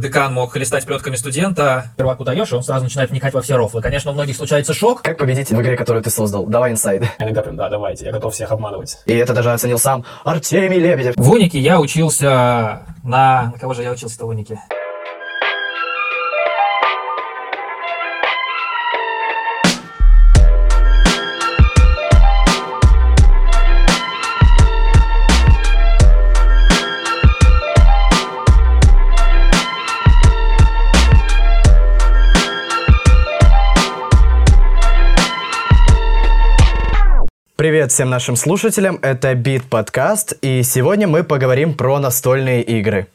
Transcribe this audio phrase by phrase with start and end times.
[0.00, 1.90] Декан мог хлестать плетками студента.
[1.96, 3.82] Перваку даешь, и он сразу начинает вникать во все рофлы.
[3.82, 5.02] Конечно, у многих случается шок.
[5.02, 6.46] Как победить в игре, которую ты создал?
[6.46, 7.02] Давай инсайд.
[7.18, 8.98] Иногда прям, да, давайте, я готов всех обманывать.
[9.06, 11.16] И это даже оценил сам Артемий Лебедев.
[11.16, 13.50] В Унике я учился на...
[13.52, 14.60] На кого же я учился-то в Унике?
[37.88, 43.06] Привет всем нашим слушателям, это Бит Подкаст, и сегодня мы поговорим про настольные игры.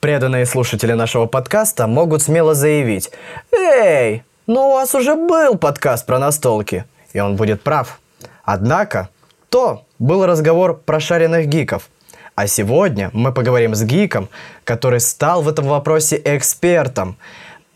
[0.00, 3.10] Преданные слушатели нашего подкаста могут смело заявить,
[3.52, 8.00] «Эй, ну у вас уже был подкаст про настолки», и он будет прав.
[8.42, 9.10] Однако,
[9.50, 11.90] то был разговор про шаренных гиков,
[12.34, 14.30] а сегодня мы поговорим с гиком,
[14.64, 17.18] который стал в этом вопросе экспертом–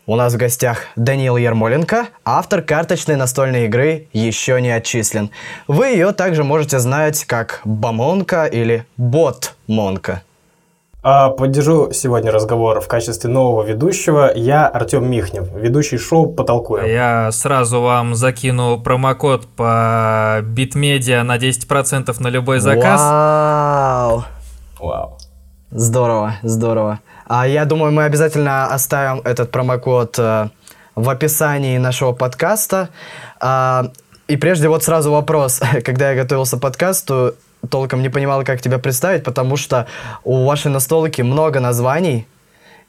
[0.07, 5.31] у нас в гостях Даниил Ермоленко, автор карточной настольной игры «Еще не отчислен».
[5.67, 10.23] Вы ее также можете знать как Бамонка или Бот Монка.
[11.03, 14.31] А поддержу сегодня разговор в качестве нового ведущего.
[14.33, 16.85] Я Артем Михнев, ведущий шоу «Потолкуем».
[16.85, 23.01] Я сразу вам закину промокод по Битмедиа на 10% на любой заказ.
[23.01, 24.23] Вау!
[24.79, 25.17] Вау.
[25.69, 26.99] Здорово, здорово.
[27.27, 30.49] А я думаю, мы обязательно оставим этот промокод э,
[30.95, 32.89] в описании нашего подкаста.
[33.41, 33.91] А,
[34.27, 35.61] и прежде вот сразу вопрос.
[35.85, 37.35] Когда я готовился к подкасту,
[37.69, 39.87] толком не понимал, как тебя представить, потому что
[40.23, 42.27] у вашей настолки много названий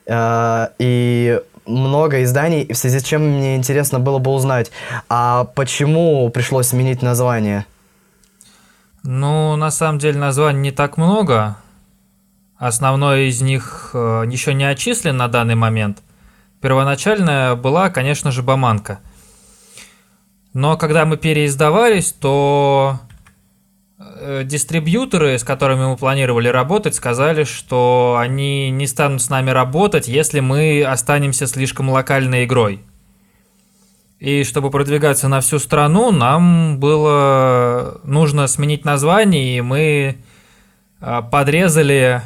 [0.06, 4.70] э, и много изданий, в связи с чем мне интересно было бы узнать,
[5.08, 7.66] а почему пришлось сменить название?
[9.02, 11.56] Ну, на самом деле названий не так много.
[12.58, 16.02] Основной из них э, еще не отчислен на данный момент.
[16.60, 18.98] Первоначальная была, конечно же, Баманка.
[20.54, 22.98] Но когда мы переиздавались, то
[23.96, 30.08] э, дистрибьюторы, с которыми мы планировали работать, сказали, что они не станут с нами работать,
[30.08, 32.80] если мы останемся слишком локальной игрой.
[34.18, 40.16] И чтобы продвигаться на всю страну, нам было нужно сменить название, и мы
[41.00, 42.20] э, подрезали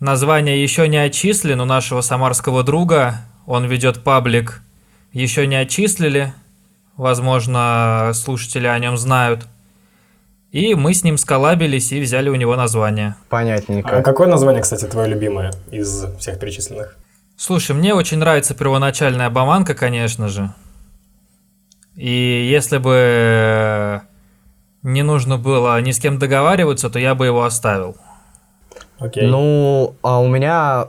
[0.00, 3.20] Название еще не отчислен у нашего самарского друга.
[3.46, 4.62] Он ведет паблик
[5.12, 6.34] «Еще не отчислили».
[6.96, 9.46] Возможно, слушатели о нем знают.
[10.50, 13.14] И мы с ним сколабились и взяли у него название.
[13.28, 13.98] Понятненько.
[13.98, 16.96] А какое название, кстати, твое любимое из всех перечисленных?
[17.36, 20.52] Слушай, мне очень нравится первоначальная боманка, конечно же.
[21.94, 24.02] И если бы
[24.82, 27.96] не нужно было ни с кем договариваться, то я бы его оставил.
[28.98, 29.26] Окей.
[29.26, 30.88] Ну, а у меня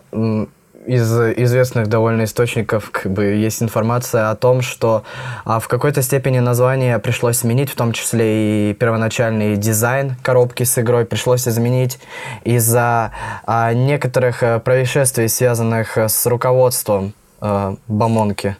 [0.87, 5.03] из известных довольно источников как бы есть информация о том, что
[5.43, 10.79] а, в какой-то степени название пришлось сменить, в том числе и первоначальный дизайн коробки с
[10.79, 11.99] игрой пришлось изменить
[12.45, 13.11] из-за
[13.45, 18.55] а, некоторых а, происшествий, связанных с руководством а, Бамонки.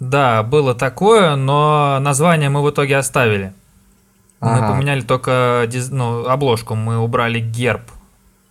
[0.00, 3.54] Да, было такое, но название мы в итоге оставили.
[4.40, 4.60] Ага.
[4.60, 5.88] Мы поменяли только диз...
[5.90, 7.82] ну, обложку, мы убрали герб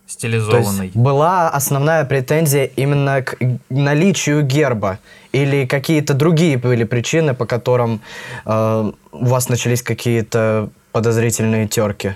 [0.08, 0.76] стилизованный.
[0.76, 3.36] То есть была основная претензия именно к
[3.68, 4.98] наличию герба
[5.32, 8.00] или какие-то другие были причины, по которым
[8.44, 12.14] э, у вас начались какие-то подозрительные терки?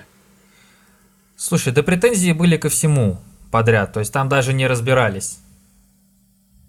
[1.37, 3.19] Слушай, да претензии были ко всему
[3.51, 5.39] подряд, то есть там даже не разбирались.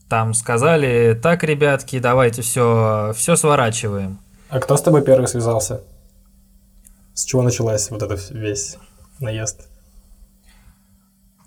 [0.10, 4.20] Там сказали, так, ребятки, давайте все, все сворачиваем.
[4.50, 5.82] А кто с тобой первый связался?
[7.14, 8.78] С чего началась вот этот весь
[9.20, 9.68] наезд?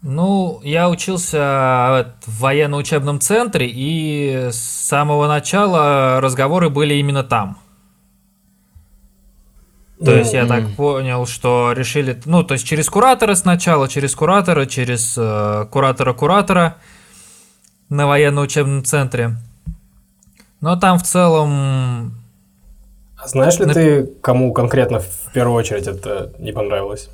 [0.08, 7.58] Ну, я учился в военно-учебном центре, и с самого начала разговоры были именно там.
[9.98, 14.66] То есть я так понял, что решили, ну, то есть через куратора сначала, через куратора,
[14.66, 16.76] через э, куратора-куратора
[17.88, 19.32] на военно-учебном центре.
[20.60, 22.14] Но там в целом...
[23.16, 23.74] А знаешь ли на...
[23.74, 27.10] ты, кому конкретно в первую очередь это не понравилось?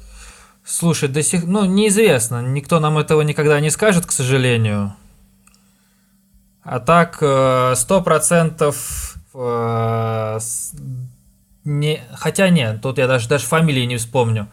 [0.64, 1.44] Слушай, до сих...
[1.44, 2.42] Ну, неизвестно.
[2.42, 4.94] Никто нам этого никогда не скажет, к сожалению.
[6.62, 9.16] А так, э, сто процентов...
[9.34, 10.38] Э,
[11.64, 12.00] не...
[12.14, 14.48] Хотя нет, тут я даже, даже фамилии не вспомню.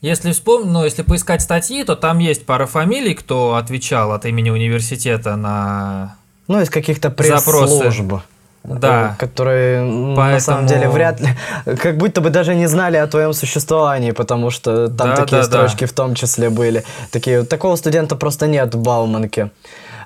[0.00, 4.48] Если вспомню, ну, если поискать статьи, то там есть пара фамилий, кто отвечал от имени
[4.48, 6.16] университета на
[6.48, 8.22] Ну, из каких-то пресс-служб.
[8.62, 9.16] Да.
[9.18, 10.30] Которые Поэтому...
[10.30, 11.28] на самом деле вряд ли,
[11.76, 15.44] как будто бы даже не знали о твоем существовании, потому что там да, такие да,
[15.44, 15.86] строчки да.
[15.86, 16.84] в том числе были.
[17.10, 19.50] Такие, такого студента просто нет в Бауманке.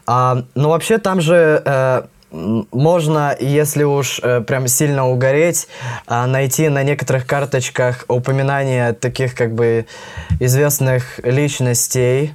[0.06, 5.68] А, ну, вообще, там же э, можно, если уж э, прям сильно угореть,
[6.06, 9.86] э, найти на некоторых карточках упоминания таких как бы
[10.40, 12.34] известных личностей,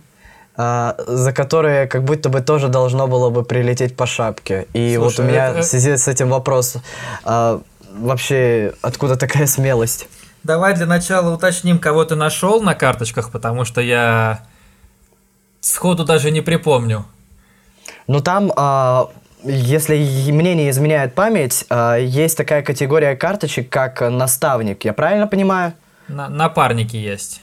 [0.60, 4.68] э, за которые как будто бы тоже должно было бы прилететь по шапке.
[4.74, 6.76] И Слушай, вот у меня это- в связи с этим вопрос.
[7.26, 7.60] э,
[7.98, 10.08] вообще, откуда такая смелость?
[10.44, 14.40] Давай для начала уточним, кого ты нашел на карточках, потому что я
[15.62, 17.06] сходу даже не припомню.
[18.08, 19.10] Ну там, а,
[19.44, 19.98] если
[20.32, 24.86] мне не изменяет память, а, есть такая категория карточек, как наставник.
[24.86, 25.74] Я правильно понимаю?
[26.08, 27.42] На- напарники есть.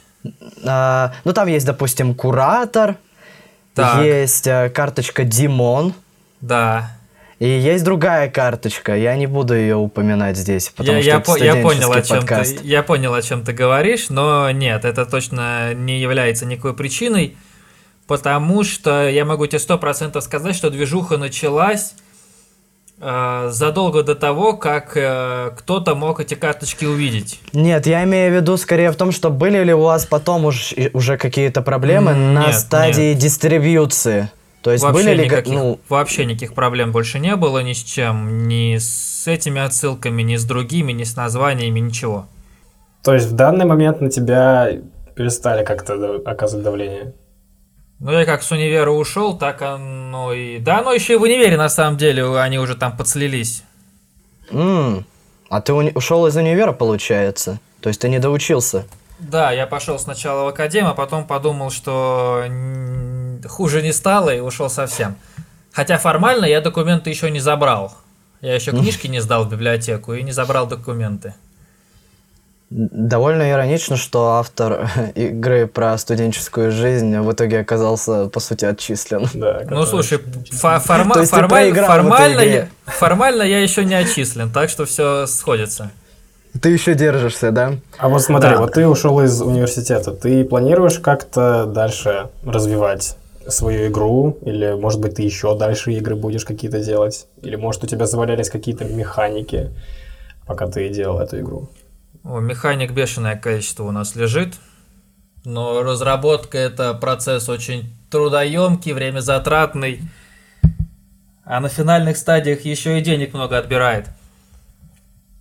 [0.65, 2.97] А, ну там есть, допустим, куратор,
[3.77, 4.05] Так.
[4.05, 5.95] есть а, карточка Димон,
[6.41, 6.91] Да.
[7.39, 8.97] и есть другая карточка.
[8.97, 12.03] Я не буду ее упоминать здесь, потому Я, что я, это по- я понял, о
[12.03, 12.59] чем подкаст.
[12.59, 17.37] ты, я понял, о чем ты говоришь, но нет, это точно не является никакой причиной,
[18.07, 21.97] потому что я могу тебе сто процентов сказать, что движуха началась э,
[22.99, 27.41] задолго до того, как э, кто-то мог эти карточки увидеть.
[27.53, 30.75] Нет, я имею в виду скорее в том, что были ли у вас потом уж,
[30.95, 34.31] уже какие-то проблемы М, на нет, стадии дистрибьюции.
[34.63, 37.73] То есть вообще, были ли как- никаких, ну, вообще никаких проблем больше не было ни
[37.75, 42.27] с чем, ни с этими отсылками, ни с другими, ни с названиями, ничего.
[43.05, 44.71] То есть в данный момент на тебя
[45.15, 47.13] перестали как-то оказывать давление?
[47.99, 50.59] Ну, я как с универа ушел, так оно и...
[50.59, 53.63] Да, оно еще и в универе, на самом деле, они уже там подслились.
[54.51, 55.05] М,
[55.49, 57.59] А ты уни- ушел из универа, получается?
[57.81, 58.85] То есть ты не доучился?
[59.19, 62.45] Да, я пошел сначала в академ, а потом подумал, что
[63.49, 65.17] хуже не стало и ушел совсем.
[65.73, 67.95] Хотя формально я документы еще не забрал.
[68.43, 71.35] Я еще книжки не сдал в библиотеку и не забрал документы.
[72.71, 79.29] Довольно иронично, что автор игры про студенческую жизнь в итоге оказался, по сути, отчислен.
[79.35, 84.85] Да, Ну, слушай, фо- форма- формаль- формально, я, формально я еще не отчислен, так что
[84.85, 85.91] все сходится.
[86.61, 87.75] Ты еще держишься, да?
[87.99, 88.59] А вот смотри, Да.
[88.59, 93.17] вот ты ушел из университета, ты планируешь как-то дальше развивать
[93.47, 94.39] свою игру?
[94.43, 97.27] Или, может быть, ты еще дальше игры будешь какие-то делать?
[97.43, 99.71] Или, может, у тебя завалялись какие-то механики,
[100.47, 101.69] пока ты делал эту игру?
[102.29, 104.57] О, механик бешеное количество у нас лежит,
[105.45, 110.01] но разработка это процесс очень трудоемкий, время затратный,
[111.45, 114.09] а на финальных стадиях еще и денег много отбирает.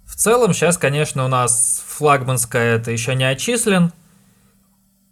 [0.06, 3.92] В целом сейчас, конечно, у нас флагманская это еще не отчислен.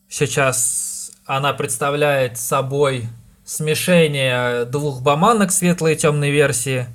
[0.07, 3.07] Сейчас она представляет собой
[3.45, 6.85] смешение двух боманок светлой и темной версии.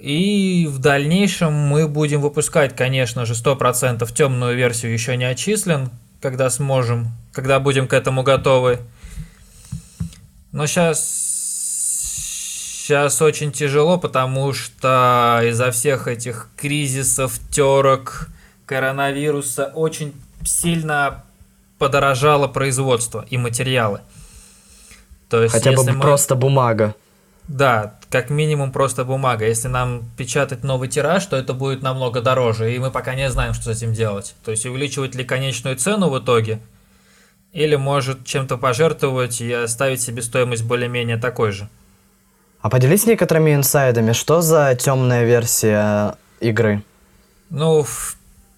[0.00, 5.90] И в дальнейшем мы будем выпускать, конечно же, 100% темную версию еще не отчислен,
[6.20, 8.80] когда сможем, когда будем к этому готовы.
[10.52, 11.00] Но сейчас,
[12.82, 18.28] сейчас очень тяжело, потому что из-за всех этих кризисов, терок,
[18.66, 20.12] коронавируса очень
[20.44, 21.24] сильно
[21.78, 24.00] подорожало производство и материалы.
[25.28, 26.94] То есть, Хотя бы мы- просто бумага.
[27.48, 29.46] Да, как минимум просто бумага.
[29.46, 33.54] Если нам печатать новый тираж, то это будет намного дороже, и мы пока не знаем,
[33.54, 34.34] что с этим делать.
[34.44, 36.60] То есть увеличивать ли конечную цену в итоге,
[37.52, 41.68] или может чем-то пожертвовать и оставить себе стоимость более-менее такой же.
[42.60, 46.82] А поделись некоторыми инсайдами, что за темная версия игры?
[47.48, 48.16] Ну, в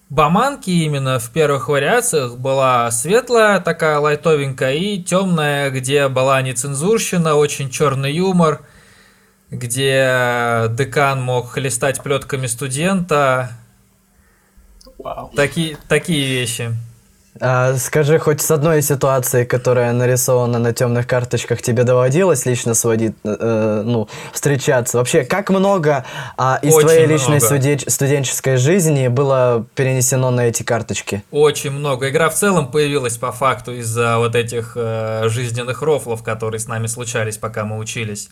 [0.09, 7.69] Баманке именно в первых вариациях была светлая, такая лайтовенькая, и темная, где была нецензурщина, очень
[7.69, 8.61] черный юмор,
[9.51, 13.51] где декан мог хлестать плетками студента,
[14.97, 15.31] Вау.
[15.35, 16.71] такие, такие вещи.
[17.41, 23.13] А, скажи, хоть с одной ситуации, которая нарисована на темных карточках, тебе доводилось лично сводить,
[23.23, 24.97] э, ну, встречаться?
[24.97, 26.05] Вообще, как много
[26.37, 27.45] а, из Очень твоей личной много.
[27.45, 31.23] студен- студенческой жизни было перенесено на эти карточки?
[31.31, 32.09] Очень много.
[32.09, 36.87] Игра в целом появилась по факту из-за вот этих э, жизненных рофлов, которые с нами
[36.87, 38.29] случались, пока мы учились.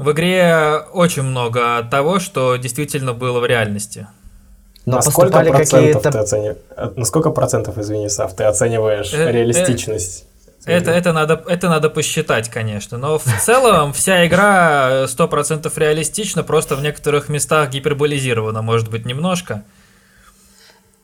[0.00, 4.06] В игре очень много того, что действительно было в реальности.
[4.86, 6.56] Но на сколько поступали процентов ты оцениваешь?
[6.96, 10.24] На сколько процентов, извини, Сав, ты оцениваешь Э, э, реалистичность?
[10.64, 12.96] Это, это, надо, это надо посчитать, конечно.
[12.96, 19.04] Но в целом вся игра э, 100% реалистична, просто в некоторых местах гиперболизирована, может быть,
[19.04, 19.64] немножко.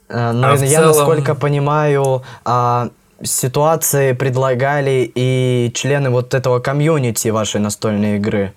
[0.09, 2.89] Э, Но А в я, целом- насколько понимаю, а,
[3.23, 8.55] ситуации предлагали и члены вот этого комьюнити вашей настольной игры.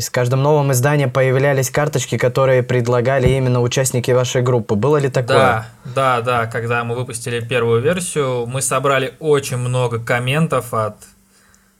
[0.00, 4.74] И с каждым новым изданием появлялись карточки, которые предлагали именно участники вашей группы.
[4.74, 5.36] Было ли такое?
[5.36, 6.46] Да, да, да.
[6.46, 10.96] Когда мы выпустили первую версию, мы собрали очень много комментов от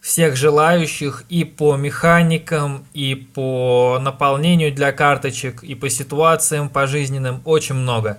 [0.03, 7.41] всех желающих и по механикам, и по наполнению для карточек, и по ситуациям по жизненным
[7.47, 8.19] очень много.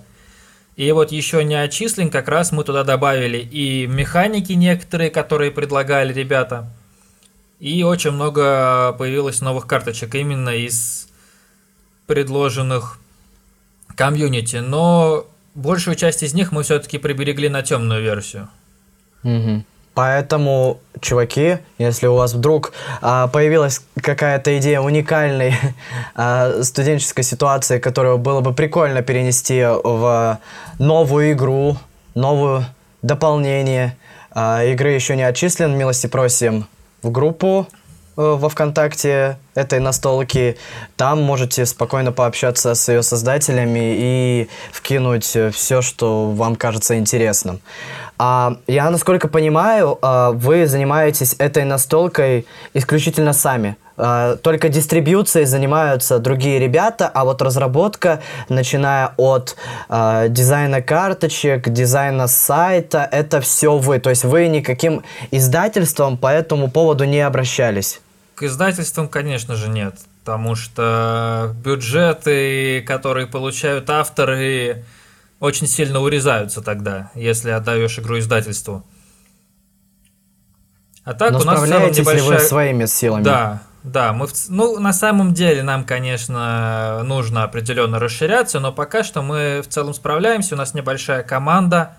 [0.74, 6.12] И вот еще не отчислен, как раз мы туда добавили и механики некоторые, которые предлагали
[6.12, 6.68] ребята,
[7.62, 11.06] и очень много появилось новых карточек именно из
[12.08, 12.98] предложенных
[13.94, 14.56] комьюнити.
[14.56, 18.48] Но большую часть из них мы все-таки приберегли на темную версию.
[19.22, 19.62] Угу.
[19.94, 25.54] Поэтому, чуваки, если у вас вдруг а, появилась какая-то идея уникальной
[26.16, 30.40] а, студенческой ситуации, которую было бы прикольно перенести в
[30.80, 31.76] новую игру,
[32.16, 32.64] новую
[33.02, 33.96] дополнение,
[34.32, 36.66] а, игры еще не отчислен, милости просим
[37.02, 37.66] в группу
[38.16, 40.56] э, во ВКонтакте этой настолки.
[40.96, 47.60] Там можете спокойно пообщаться с ее создателями и вкинуть все, что вам кажется интересным.
[48.18, 53.76] А, я, насколько понимаю, а, вы занимаетесь этой настолкой исключительно сами.
[53.96, 59.56] А, только дистрибьюцией занимаются другие ребята, а вот разработка, начиная от
[59.88, 63.98] а, дизайна карточек, дизайна сайта, это все вы.
[63.98, 68.00] То есть вы никаким издательством по этому поводу не обращались.
[68.34, 69.96] К издательствам, конечно же, нет.
[70.24, 74.84] Потому что бюджеты, которые получают авторы,
[75.40, 78.84] очень сильно урезаются тогда, если отдаешь игру издательству.
[81.04, 82.38] А так Но у нас в целом небольшая...
[82.38, 83.24] вы своими силами?
[83.24, 84.32] Да, да, мы в...
[84.48, 89.94] ну на самом деле нам, конечно, нужно определенно расширяться, но пока что мы в целом
[89.94, 90.54] справляемся.
[90.54, 91.96] У нас небольшая команда.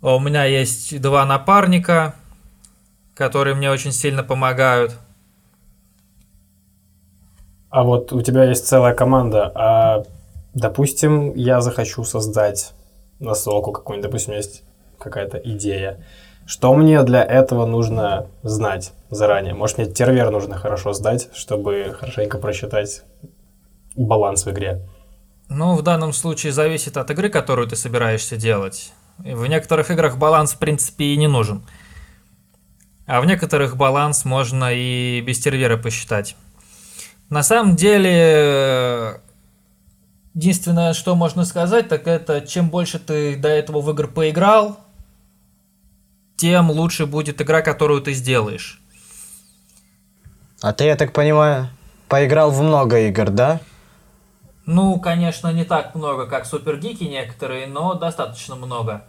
[0.00, 2.14] У меня есть два напарника,
[3.14, 4.96] которые мне очень сильно помогают.
[7.70, 10.04] А вот у тебя есть целая команда, а
[10.54, 12.72] Допустим, я захочу создать
[13.20, 14.64] настолку какую-нибудь, допустим, есть
[14.98, 16.04] какая-то идея.
[16.44, 19.54] Что мне для этого нужно знать заранее?
[19.54, 23.02] Может, мне тервер нужно хорошо сдать, чтобы хорошенько просчитать
[23.96, 24.82] баланс в игре?
[25.48, 28.92] Ну, в данном случае зависит от игры, которую ты собираешься делать.
[29.18, 31.62] В некоторых играх баланс, в принципе, и не нужен.
[33.06, 36.36] А в некоторых баланс можно и без тервера посчитать.
[37.28, 39.20] На самом деле,
[40.34, 44.78] Единственное, что можно сказать, так это чем больше ты до этого в игр поиграл,
[46.36, 48.80] тем лучше будет игра, которую ты сделаешь.
[50.62, 51.68] А ты, я так понимаю,
[52.08, 53.60] поиграл в много игр, да?
[54.64, 59.04] Ну, конечно, не так много, как Супергики некоторые, но достаточно много.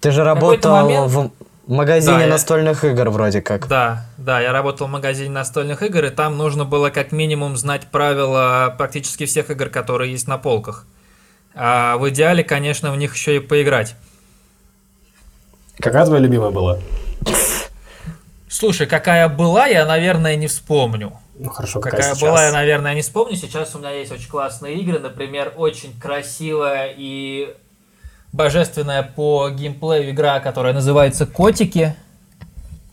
[0.00, 1.10] Ты же работал момент...
[1.10, 1.30] в
[1.70, 2.90] в магазине да, настольных я...
[2.90, 3.68] игр вроде как.
[3.68, 7.86] Да, да, я работал в магазине настольных игр, и там нужно было как минимум знать
[7.92, 10.84] правила практически всех игр, которые есть на полках.
[11.54, 13.94] А в идеале, конечно, в них еще и поиграть.
[15.78, 16.80] Какая твоя любимая была?
[18.48, 21.12] Слушай, какая была, я, наверное, не вспомню.
[21.38, 22.28] Ну хорошо, какая, какая сейчас?
[22.28, 23.36] была, я, наверное, не вспомню.
[23.36, 27.54] Сейчас у меня есть очень классные игры, например, очень красивая и
[28.32, 31.94] божественная по геймплею игра, которая называется «Котики».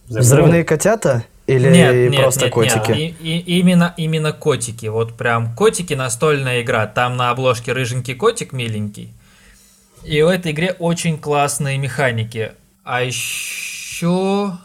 [0.07, 1.25] Взрывные котята?
[1.47, 2.91] Или нет, нет, просто нет, котики?
[2.91, 3.15] Нет.
[3.21, 4.87] И, и, именно, именно котики.
[4.87, 6.87] Вот прям котики настольная игра.
[6.87, 9.13] Там на обложке рыженький котик миленький.
[10.03, 12.51] И в этой игре очень классные механики.
[12.83, 14.57] А еще,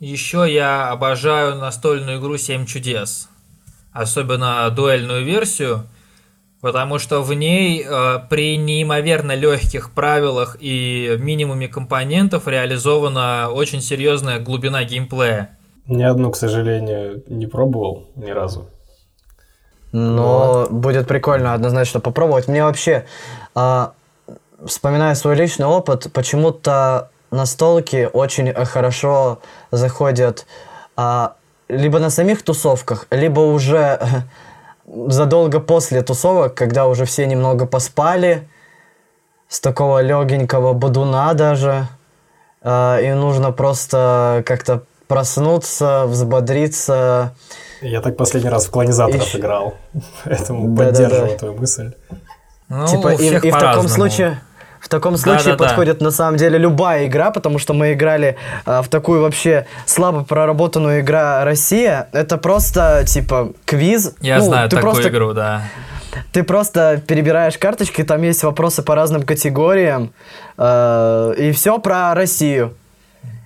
[0.00, 3.28] еще я обожаю настольную игру «Семь чудес».
[3.92, 5.86] Особенно дуэльную версию–
[6.60, 14.40] Потому что в ней э, при неимоверно легких правилах и минимуме компонентов реализована очень серьезная
[14.40, 15.56] глубина геймплея.
[15.86, 18.68] Ни одну, к сожалению, не пробовал ни разу.
[19.92, 20.72] Но вот.
[20.72, 22.48] будет прикольно однозначно попробовать.
[22.48, 23.06] Мне вообще,
[23.54, 23.86] э,
[24.66, 29.38] вспоминая свой личный опыт, почему-то настолки очень хорошо
[29.70, 30.46] заходят
[30.96, 31.28] э,
[31.68, 34.00] либо на самих тусовках, либо уже
[35.08, 38.48] задолго после тусовок, когда уже все немного поспали,
[39.48, 41.88] с такого легенького бодуна даже,
[42.62, 47.34] э, и нужно просто как-то проснуться, взбодриться.
[47.80, 49.38] Я так последний раз в клонизаторов и...
[49.38, 49.74] играл,
[50.24, 51.38] поэтому да, поддерживаю да, да.
[51.38, 51.92] твою мысль.
[52.68, 54.40] Ну, типа, и, и в таком случае
[54.80, 58.36] в таком случае да, да, подходит на самом деле любая игра, потому что мы играли
[58.64, 62.08] а, в такую вообще слабо проработанную игра Россия.
[62.12, 64.14] Это просто типа квиз.
[64.20, 65.62] Я ну, знаю ты такую просто, игру, да.
[66.32, 70.12] Ты просто перебираешь карточки, там есть вопросы по разным категориям,
[70.56, 72.74] э, и все про Россию.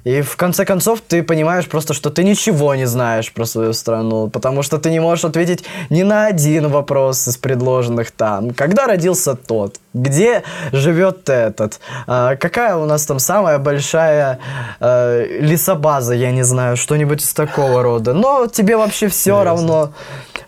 [0.05, 4.29] И в конце концов ты понимаешь просто, что ты ничего не знаешь про свою страну,
[4.29, 8.51] потому что ты не можешь ответить ни на один вопрос из предложенных там.
[8.51, 9.77] Когда родился тот?
[9.95, 10.43] Где
[10.73, 11.79] живет этот?
[12.07, 14.41] А, какая у нас там самая большая
[14.81, 18.13] а, лесобаза, я не знаю, что-нибудь из такого рода.
[18.13, 19.93] Но тебе вообще все равно.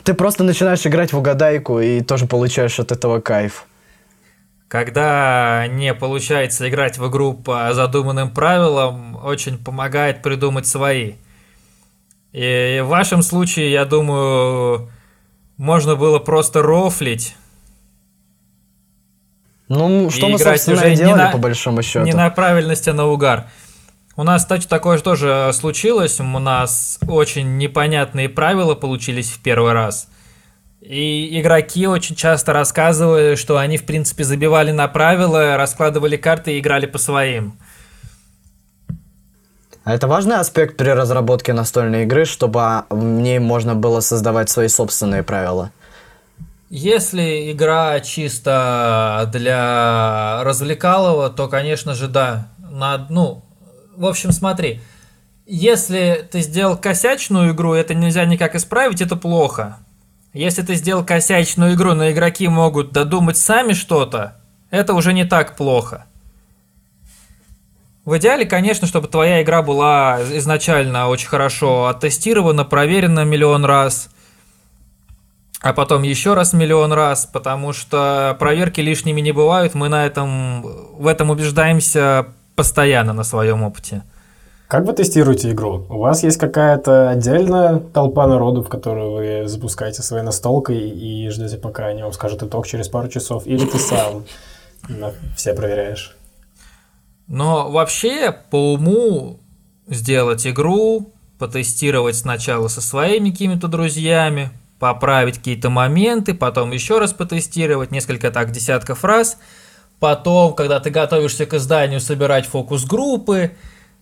[0.02, 3.66] Ты просто начинаешь играть в угадайку и тоже получаешь от этого кайф.
[4.74, 11.12] Когда не получается играть в игру по задуманным правилам, очень помогает придумать свои.
[12.32, 14.90] И в вашем случае, я думаю,
[15.58, 17.36] можно было просто рофлить.
[19.68, 22.04] Ну, что мы, собственно, уже и делали, на, по большому счету.
[22.04, 23.44] Не на правильности, а на угар.
[24.16, 26.18] У нас, кстати, такое же тоже случилось.
[26.18, 30.08] У нас очень непонятные правила получились в первый раз.
[30.84, 36.60] И игроки очень часто рассказывали, что они, в принципе, забивали на правила, раскладывали карты и
[36.60, 37.58] играли по своим.
[39.82, 44.68] А это важный аспект при разработке настольной игры, чтобы в ней можно было создавать свои
[44.68, 45.72] собственные правила?
[46.68, 52.48] Если игра чисто для развлекалого, то, конечно же, да.
[52.58, 53.42] На, ну,
[53.96, 54.82] в общем, смотри.
[55.46, 59.78] Если ты сделал косячную игру, это нельзя никак исправить, это плохо.
[60.34, 64.36] Если ты сделал косячную игру, но игроки могут додумать сами что-то,
[64.70, 66.06] это уже не так плохо.
[68.04, 74.10] В идеале, конечно, чтобы твоя игра была изначально очень хорошо оттестирована, проверена миллион раз,
[75.60, 80.62] а потом еще раз миллион раз, потому что проверки лишними не бывают, мы на этом,
[80.62, 82.26] в этом убеждаемся
[82.56, 84.02] постоянно на своем опыте.
[84.68, 85.86] Как вы тестируете игру?
[85.90, 91.58] У вас есть какая-то отдельная толпа народу, в которую вы запускаете своей настолкой и ждете,
[91.58, 93.46] пока они вам скажут итог через пару часов?
[93.46, 94.24] Или ты сам
[95.36, 96.16] все проверяешь?
[97.26, 99.38] Но вообще, по уму,
[99.86, 107.90] сделать игру, потестировать сначала со своими какими-то друзьями, поправить какие-то моменты, потом еще раз потестировать,
[107.90, 109.36] несколько так десятков раз.
[110.00, 113.52] Потом, когда ты готовишься к изданию, собирать фокус-группы,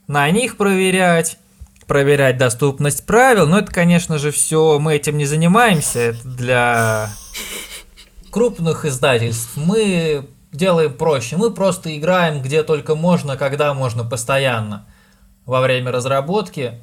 [0.07, 1.39] на них проверять,
[1.87, 3.47] проверять доступность правил.
[3.47, 6.01] Но это, конечно же, все мы этим не занимаемся.
[6.01, 7.11] Это для
[8.31, 9.57] крупных издательств.
[9.57, 11.37] Мы делаем проще.
[11.37, 14.87] Мы просто играем где только можно, когда можно, постоянно
[15.47, 16.81] во время разработки.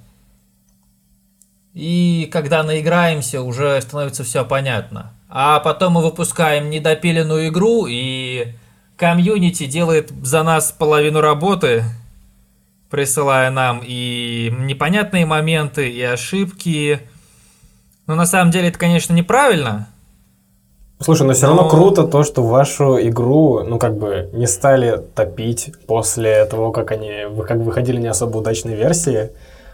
[1.74, 5.14] И когда наиграемся, уже становится все понятно.
[5.30, 8.54] А потом мы выпускаем недопиленную игру, и
[8.98, 11.84] комьюнити делает за нас половину работы,
[12.90, 17.00] присылая нам и непонятные моменты, и ошибки.
[18.08, 19.88] Но на самом деле это, конечно, неправильно.
[21.02, 21.56] Слушай, но все но...
[21.56, 26.92] равно круто то, что вашу игру, ну, как бы, не стали топить после того, как
[26.92, 29.30] они как выходили не особо удачные версии.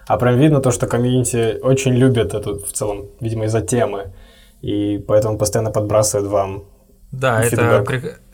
[0.08, 4.14] А прям видно то, что комьюнити очень любит эту, в целом, видимо, из-за темы.
[4.62, 6.66] И поэтому постоянно подбрасывают вам
[7.12, 7.84] Да, это,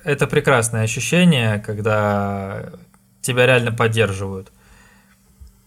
[0.03, 2.71] это прекрасное ощущение, когда
[3.21, 4.51] тебя реально поддерживают.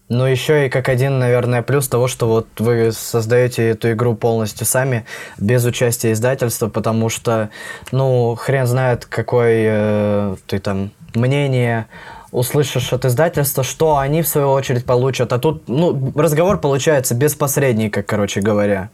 [0.07, 4.67] Ну, еще и как один, наверное, плюс того, что вот вы создаете эту игру полностью
[4.67, 5.05] сами,
[5.39, 7.49] без участия издательства, потому что,
[7.91, 11.87] ну, хрен знает, какое э, ты там мнение
[12.31, 15.33] услышишь от издательства, что они в свою очередь получат.
[15.33, 18.89] А тут, ну, разговор получается без посредника, короче говоря.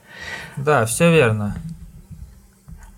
[0.56, 1.56] Да, все верно.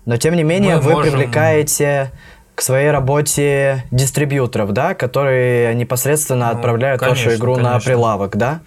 [0.06, 1.12] Но тем не менее, Мы вы можем...
[1.14, 2.12] привлекаете
[2.54, 7.74] к своей работе дистрибьюторов, да, которые непосредственно ну, отправляют конечно, вашу игру конечно.
[7.74, 8.60] на прилавок, да?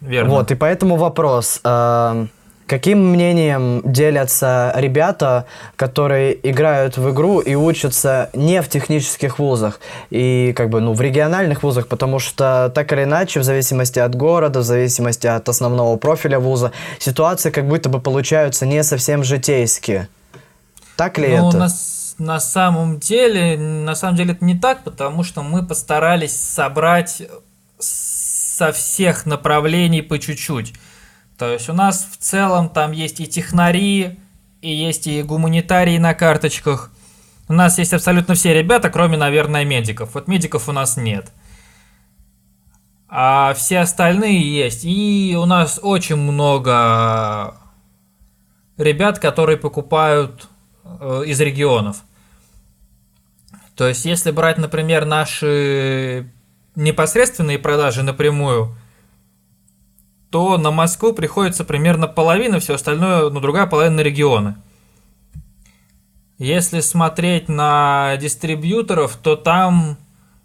[0.00, 0.30] Верно.
[0.30, 1.60] Вот, и поэтому вопрос.
[1.64, 2.26] Э,
[2.66, 10.52] каким мнением делятся ребята, которые играют в игру и учатся не в технических вузах, и
[10.54, 14.60] как бы, ну, в региональных вузах, потому что так или иначе, в зависимости от города,
[14.60, 20.08] в зависимости от основного профиля вуза, ситуации как будто бы получаются не совсем житейские.
[20.96, 21.56] Так ли ну, это?
[21.56, 26.34] У нас на самом деле, на самом деле это не так, потому что мы постарались
[26.34, 27.22] собрать
[27.78, 30.74] со всех направлений по чуть-чуть.
[31.38, 34.18] То есть у нас в целом там есть и технари,
[34.62, 36.90] и есть и гуманитарии на карточках.
[37.48, 40.14] У нас есть абсолютно все ребята, кроме, наверное, медиков.
[40.14, 41.30] Вот медиков у нас нет.
[43.08, 44.84] А все остальные есть.
[44.84, 47.54] И у нас очень много
[48.76, 50.48] ребят, которые покупают
[51.26, 52.02] из регионов.
[53.74, 56.30] То есть, если брать, например, наши
[56.74, 58.74] непосредственные продажи напрямую,
[60.30, 64.56] то на Москву приходится примерно половина, все остальное, ну, другая половина на регионы.
[66.38, 69.96] Если смотреть на дистрибьюторов, то там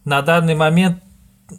[0.06, 1.04] на данный момент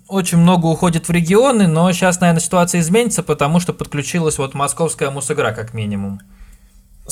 [0.09, 5.11] очень много уходит в регионы, но сейчас, наверное, ситуация изменится, потому что подключилась вот московская
[5.11, 6.21] мусигра как минимум.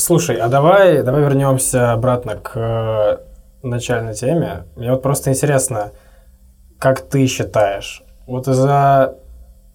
[0.01, 3.17] Слушай, а давай, давай вернемся обратно к э,
[3.61, 4.63] начальной теме.
[4.75, 5.91] Мне вот просто интересно,
[6.79, 9.13] как ты считаешь, вот из-за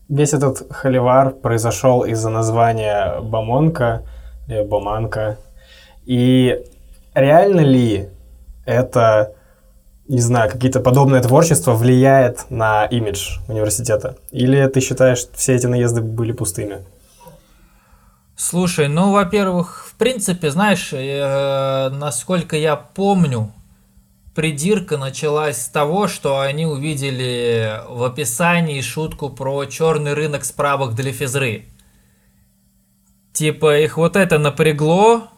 [0.09, 4.03] весь этот холивар произошел из-за названия Бамонка
[4.49, 5.39] или Боманка,
[6.07, 6.61] и
[7.15, 8.09] реально ли
[8.65, 9.33] это,
[10.09, 14.17] не знаю, какие-то подобное творчество влияет на имидж университета?
[14.33, 16.79] Или ты считаешь, все эти наезды были пустыми?
[18.37, 23.53] Слушай, ну, во-первых, принципе, знаешь, э, насколько я помню,
[24.35, 31.13] придирка началась с того, что они увидели в описании шутку про черный рынок справок для
[31.13, 31.65] физры.
[33.33, 35.29] Типа их вот это напрягло,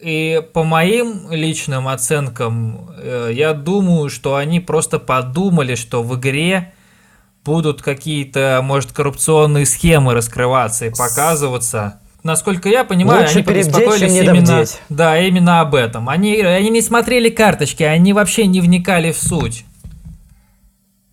[0.00, 6.72] и по моим личным оценкам, э, я думаю, что они просто подумали, что в игре
[7.44, 14.18] будут какие-то, может, коррупционные схемы раскрываться и показываться насколько я понимаю, Лучше они побеспокоились не
[14.20, 14.80] именно, добдеть.
[14.88, 16.08] да, именно об этом.
[16.08, 19.64] Они, они не смотрели карточки, они вообще не вникали в суть.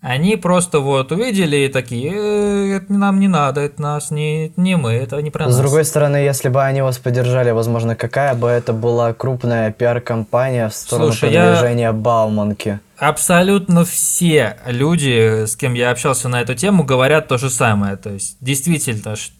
[0.00, 4.76] Они просто вот увидели и такие, «Э, это нам не надо, это нас не, не
[4.76, 5.54] мы, это не про нас.
[5.54, 10.68] С другой стороны, если бы они вас поддержали, возможно, какая бы это была крупная пиар-компания
[10.68, 12.78] в сторону Слушай, я- продвижения Бауманки.
[12.96, 17.96] Абсолютно все люди, с кем я общался на эту тему, говорят то же самое.
[17.96, 19.32] То есть, действительно, ш-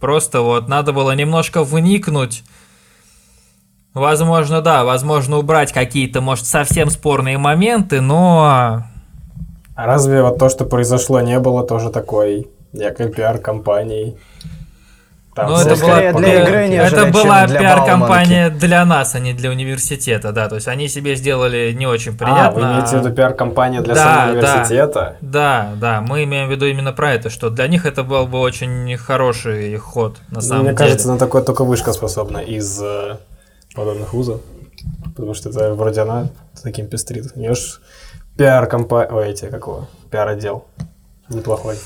[0.00, 2.44] просто вот надо было немножко вникнуть.
[3.94, 8.82] Возможно, да, возможно, убрать какие-то, может, совсем спорные моменты, но
[9.74, 14.16] А разве вот то, что произошло, не было тоже такой некой пиар-компанией?
[15.36, 19.50] Там Ну, это была для игры, нежели это была пиар-компания для нас, а не для
[19.50, 20.48] университета, да.
[20.48, 22.60] То есть они себе сделали не очень А, приятно.
[22.60, 24.52] вы имеете в виду пиар-компания для Да, самого да.
[24.52, 25.16] университета?
[25.20, 28.38] Да, да, мы имеем в виду именно про это, что для них это был бы
[28.38, 30.78] очень хороший ход, на самом Мне деле.
[30.78, 33.18] кажется, на такое только вышка способна из э,
[33.74, 34.40] подобных вузов.
[35.14, 37.32] Потому что это вроде она с таким пестрит.
[37.34, 37.80] У нее ж
[38.38, 39.10] пиар-компания...
[39.12, 39.86] Ой, эти, какого?
[40.10, 40.64] Пиар-отдел.
[41.28, 41.76] Неплохой.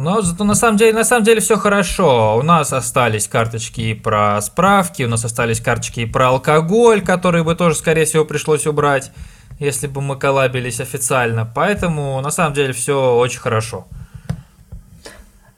[0.00, 2.38] Но зато на самом деле, на самом деле все хорошо.
[2.38, 7.74] У нас остались карточки про справки, у нас остались карточки про алкоголь, которые бы тоже,
[7.74, 9.12] скорее всего, пришлось убрать,
[9.58, 11.44] если бы мы коллабились официально.
[11.44, 13.88] Поэтому на самом деле все очень хорошо.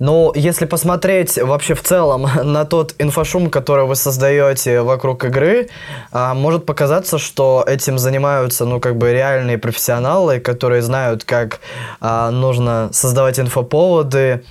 [0.04, 5.68] Ну, если посмотреть вообще в целом на тот инфошум, который вы создаете вокруг игры,
[6.10, 11.60] а, может показаться, что этим занимаются, ну, как бы реальные профессионалы, которые знают, как
[12.00, 14.42] а, нужно создавать инфоповоды,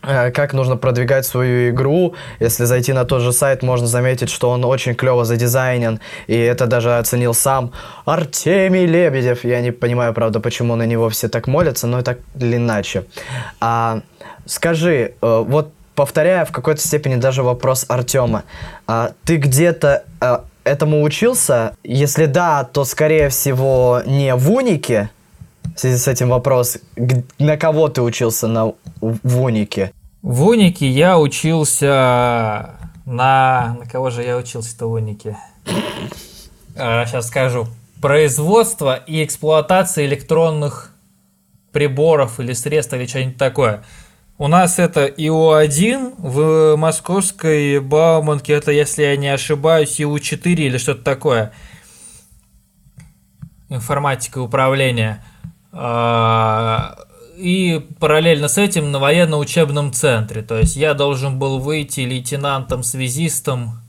[0.00, 2.14] как нужно продвигать свою игру.
[2.40, 6.66] Если зайти на тот же сайт, можно заметить, что он очень клево задизайнен, и это
[6.66, 7.72] даже оценил сам
[8.04, 9.44] Артемий Лебедев.
[9.44, 13.04] Я не понимаю, правда, почему на него все так молятся, но так или иначе.
[13.60, 14.00] А,
[14.46, 18.44] скажи, э, вот повторяя в какой-то степени даже вопрос Артема,
[18.86, 21.74] а, ты где-то э, этому учился?
[21.82, 25.10] Если да, то скорее всего не в Унике,
[25.78, 26.78] в связи с этим вопрос,
[27.38, 29.92] на кого ты учился на, в Унике?
[30.22, 32.74] В Унике я учился
[33.06, 33.76] на...
[33.78, 35.36] На кого же я учился-то в Унике?
[36.74, 37.68] сейчас скажу.
[38.02, 40.92] Производство и эксплуатация электронных
[41.70, 43.84] приборов или средств или что-нибудь такое.
[44.36, 51.04] У нас это ИО-1, в московской Бауманке это, если я не ошибаюсь, ИУ-4 или что-то
[51.04, 51.52] такое.
[53.68, 55.22] Информатика и управление.
[55.72, 56.96] А,
[57.36, 60.42] И параллельно с этим на военно-учебном центре.
[60.42, 63.80] То есть я должен был выйти лейтенантом, связистом,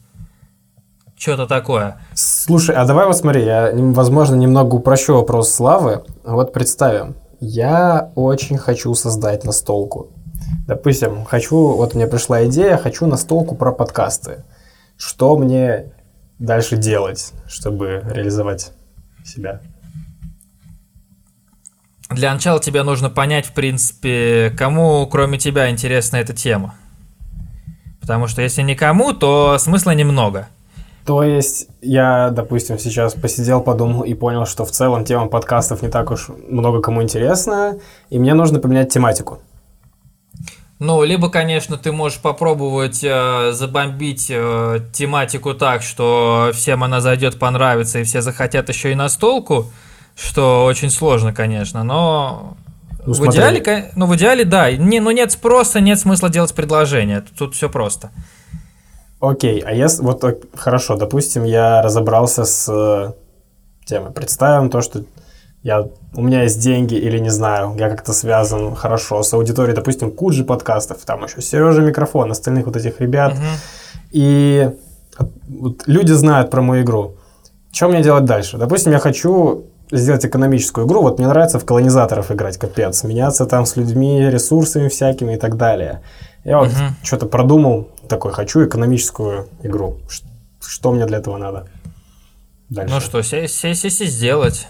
[1.17, 1.97] что-то такое.
[2.13, 6.03] Слушай, а давай вот смотри, я, возможно, немного упрощу вопрос Славы.
[6.23, 10.11] Вот представим, я очень хочу создать настолку.
[10.67, 14.43] Допустим, хочу, вот мне пришла идея, хочу настолку про подкасты.
[14.97, 15.91] Что мне
[16.39, 18.71] дальше делать, чтобы реализовать
[19.25, 19.61] себя?
[22.09, 26.75] Для начала тебе нужно понять, в принципе, кому, кроме тебя, интересна эта тема.
[28.01, 30.47] Потому что если никому, то смысла немного.
[31.05, 35.89] То есть я, допустим, сейчас посидел, подумал и понял, что в целом тема подкастов не
[35.89, 39.39] так уж много кому интересна, и мне нужно поменять тематику.
[40.79, 47.37] Ну, либо, конечно, ты можешь попробовать э, забомбить э, тематику так, что всем она зайдет,
[47.37, 49.65] понравится, и все захотят еще и настолку,
[50.19, 52.57] что очень сложно, конечно, но
[53.05, 54.71] Ну, в идеале, ну, в идеале, да.
[54.71, 57.23] Не, ну, нет спроса, нет смысла делать предложение.
[57.37, 58.11] Тут, все просто.
[59.19, 60.23] Окей, а если вот
[60.55, 63.11] хорошо, допустим, я разобрался с э,
[63.85, 64.11] темой.
[64.11, 65.03] Представим то, что
[65.61, 70.11] я, у меня есть деньги или не знаю, я как-то связан хорошо с аудиторией, допустим,
[70.11, 73.33] Куджи подкастов, там еще Сережа микрофон, остальных вот этих ребят.
[73.33, 73.43] Мгм.
[74.11, 74.69] И
[75.49, 77.15] вот люди знают про мою игру.
[77.73, 78.57] Что мне делать дальше?
[78.57, 81.01] Допустим, я хочу сделать экономическую игру.
[81.01, 83.03] Вот мне нравится в колонизаторов играть, капец.
[83.03, 86.01] Меняться там с людьми, ресурсами всякими и так далее.
[86.43, 86.95] Я вот Мгм.
[87.03, 89.97] что-то продумал, такой, хочу экономическую игру.
[90.61, 91.67] Что мне для этого надо?
[92.69, 92.93] Дальше.
[92.93, 94.67] Ну что, сесть и сделать.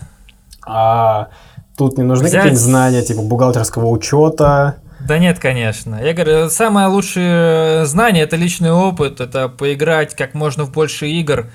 [0.65, 1.29] А
[1.77, 4.75] тут не нужны Взять- какие-нибудь знания, типа бухгалтерского учета.
[4.99, 5.95] Да нет, конечно.
[6.03, 11.47] Я говорю, самое лучшее знание это личный опыт, это поиграть как можно в больше игр.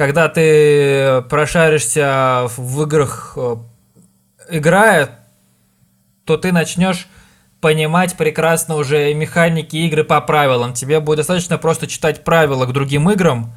[0.00, 3.56] Когда ты прошаришься в играх, э,
[4.48, 5.10] играя,
[6.24, 7.06] то ты начнешь
[7.60, 10.72] понимать прекрасно уже механики игры по правилам.
[10.72, 13.52] Тебе будет достаточно просто читать правила к другим играм,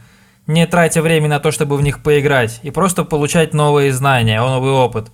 [0.45, 4.73] не тратя время на то, чтобы в них поиграть, и просто получать новые знания, новый
[4.73, 5.11] опыт.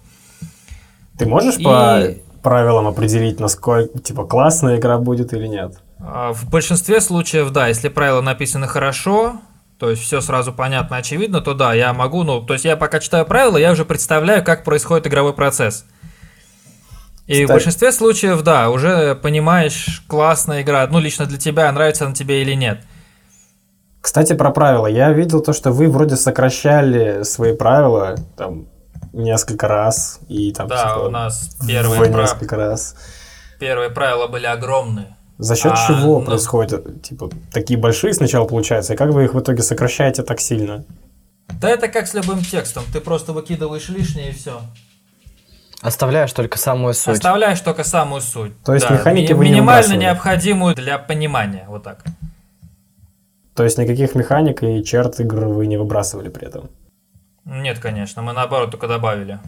[1.19, 2.05] Ты можешь И- по
[2.41, 5.73] правилам определить, насколько, типа, классная игра будет или нет?
[5.99, 9.39] А, В большинстве случаев, да, если правила написаны хорошо,
[9.79, 12.99] то есть все сразу понятно, очевидно, то да, я могу, ну, то есть я пока
[12.99, 15.85] читаю правила, я уже представляю, как происходит игровой процесс.
[17.27, 22.05] И в Кстати- большинстве случаев, да, уже понимаешь, классная игра, ну, лично для тебя, нравится
[22.05, 22.81] она тебе или нет.
[24.01, 24.87] Кстати, про правила.
[24.87, 28.67] Я видел то, что вы вроде сокращали свои правила там
[29.13, 32.95] несколько раз и там Да, типа, у нас в первые, несколько раз.
[33.59, 35.15] первые правила были огромные.
[35.39, 37.01] За счет А, чего ну- происходит?
[37.01, 40.83] Типа такие большие сначала получаются, и как вы их в итоге сокращаете так сильно?
[41.61, 44.61] Да это как с любым текстом, ты просто выкидываешь лишнее и все.
[45.81, 47.15] Оставляешь только самую суть.
[47.15, 48.51] Оставляешь только самую суть.
[48.63, 50.03] То есть Да, механики вы не Минимально выбрасывали?
[50.03, 52.03] необходимую для понимания, вот так.
[53.55, 56.69] То есть никаких механик и черт игр вы не выбрасывали при этом.
[57.45, 59.39] Нет, конечно, мы наоборот только добавили.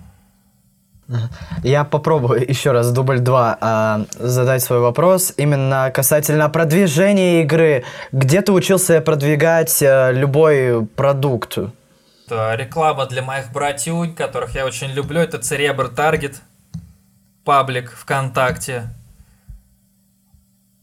[1.64, 7.84] Я попробую еще раз дубль 2 задать свой вопрос именно касательно продвижения игры.
[8.12, 11.58] Где ты учился продвигать э, любой продукт?
[12.26, 15.20] Это реклама для моих братюнь, которых я очень люблю.
[15.20, 16.42] Это Церебр Таргет,
[17.44, 18.84] паблик ВКонтакте.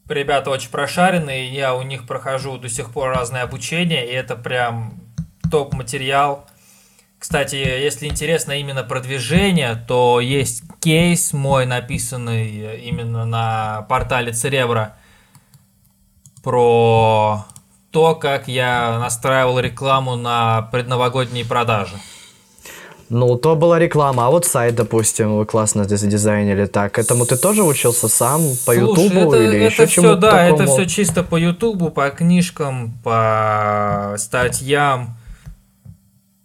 [0.09, 4.95] Ребята очень прошаренные, я у них прохожу до сих пор разные обучения, и это прям
[5.51, 6.47] топ-материал.
[7.19, 14.95] Кстати, если интересно именно продвижение, то есть кейс мой, написанный именно на портале Церебра,
[16.45, 17.45] про
[17.91, 21.97] то, как я настраивал рекламу на предновогодние продажи.
[23.11, 26.67] Ну, то была реклама, а вот сайт, допустим, вы классно здесь дизайнили.
[26.67, 30.47] Так, этому ты тоже учился сам по Слушай, Ютубу это, или это еще чему-то да,
[30.47, 30.77] это такому?
[30.77, 35.18] все чисто по Ютубу, по книжкам, по статьям.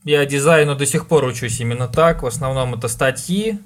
[0.03, 2.23] Я дизайну до сих пор учусь именно так.
[2.23, 3.59] В основном это статьи,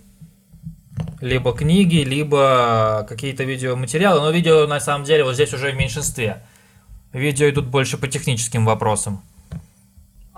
[1.19, 4.21] либо книги, либо какие-то видеоматериалы.
[4.21, 6.43] Но видео на самом деле вот здесь уже в меньшинстве.
[7.12, 9.21] Видео идут больше по техническим вопросам.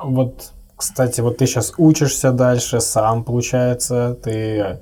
[0.01, 4.79] Вот, кстати, вот ты сейчас учишься дальше сам, получается, ты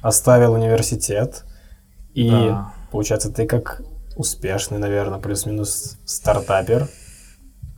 [0.00, 1.44] оставил университет,
[2.14, 2.72] и, Да.
[2.92, 3.82] получается, ты как
[4.14, 6.88] успешный, наверное, плюс-минус стартапер,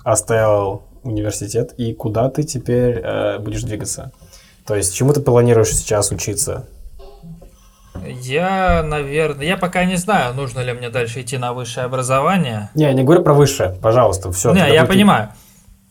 [0.05, 4.13] оставил университет, и куда ты теперь э, будешь двигаться?
[4.67, 6.67] То есть, чему ты планируешь сейчас учиться?
[8.05, 12.71] Я, наверное, я пока не знаю, нужно ли мне дальше идти на высшее образование.
[12.75, 14.53] Не, я не говорю про высшее, пожалуйста, все.
[14.53, 15.31] Не, я понимаю.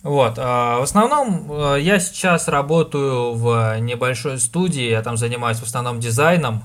[0.04, 5.64] Вот, а, в основном а, я сейчас работаю в небольшой студии, я там занимаюсь в
[5.64, 6.64] основном дизайном.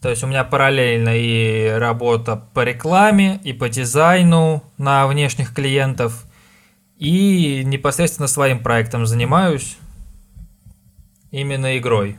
[0.00, 6.23] То есть у меня параллельно и работа по рекламе, и по дизайну на внешних клиентов,
[7.04, 9.76] и непосредственно своим проектом занимаюсь,
[11.30, 12.18] именно игрой.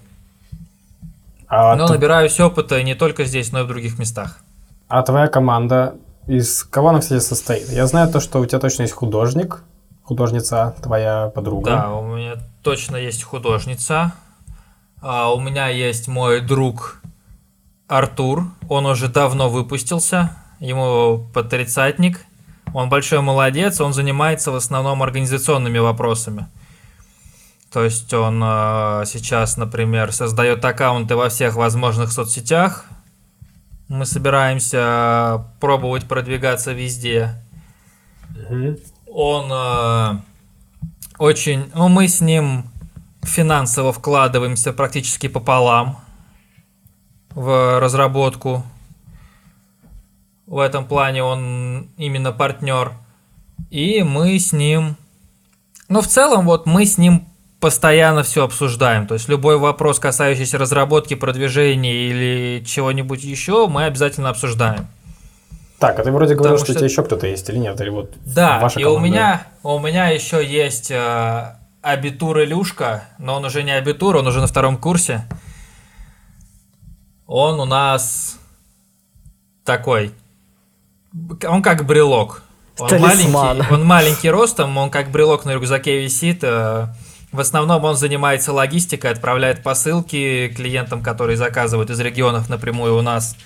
[1.47, 4.39] А, Но т- набираюсь опыта не только здесь, но и в других местах.
[4.87, 5.95] а твоя команда,
[6.27, 7.69] из кого она, кстати, состоит?
[7.69, 9.63] Я знаю то, что у тебя точно есть художник,
[10.03, 11.71] художница, твоя подруга.
[11.71, 14.11] Да, у меня точно есть художница.
[15.01, 17.01] А, у меня есть мой друг
[17.87, 18.47] Артур.
[18.69, 20.35] Он уже давно выпустился.
[20.59, 22.25] Ему под тридцатник.
[22.75, 23.79] Он большой молодец.
[23.79, 26.47] Он занимается в основном организационными вопросами.
[27.71, 32.83] То есть он э, сейчас, например, создает аккаунты во всех возможных соцсетях.
[33.87, 37.41] Мы собираемся пробовать продвигаться везде
[38.49, 38.75] Мгм.
[39.07, 40.19] он э,
[41.17, 42.65] очень, ну мы с ним
[43.21, 45.99] финансово вкладываемся практически пополам
[47.29, 48.65] в разработку.
[50.47, 52.93] В этом плане он именно партнер.
[53.69, 54.95] И мы с ним,
[55.89, 57.27] ну в целом вот мы с ним
[57.59, 59.07] постоянно все обсуждаем.
[59.07, 64.87] То есть любой вопрос, касающийся разработки, продвижения или чего-нибудь еще, мы обязательно обсуждаем.
[65.79, 67.79] Так, а ты вроде говорил, что, что у тебя еще кто-то есть или нет?
[67.81, 69.01] Или вот да, ваша и команда?
[69.01, 74.27] у меня, у меня еще есть э, абитур Илюшка, но он уже не абитур, он
[74.27, 75.25] уже на втором курсе.
[77.27, 78.39] Он у нас
[79.63, 80.13] такой,
[81.47, 82.43] он как брелок.
[82.77, 86.43] Он маленький, он маленький ростом, он как брелок на рюкзаке висит.
[86.43, 86.87] Э,
[87.31, 93.37] в основном он занимается логистикой, отправляет посылки клиентам, которые заказывают из регионов напрямую у нас.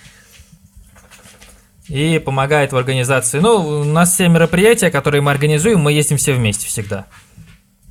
[1.88, 3.40] И помогает в организации.
[3.40, 7.06] Ну, у нас все мероприятия, которые мы организуем, мы ездим все вместе всегда.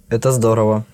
[0.09, 0.85] Это здорово.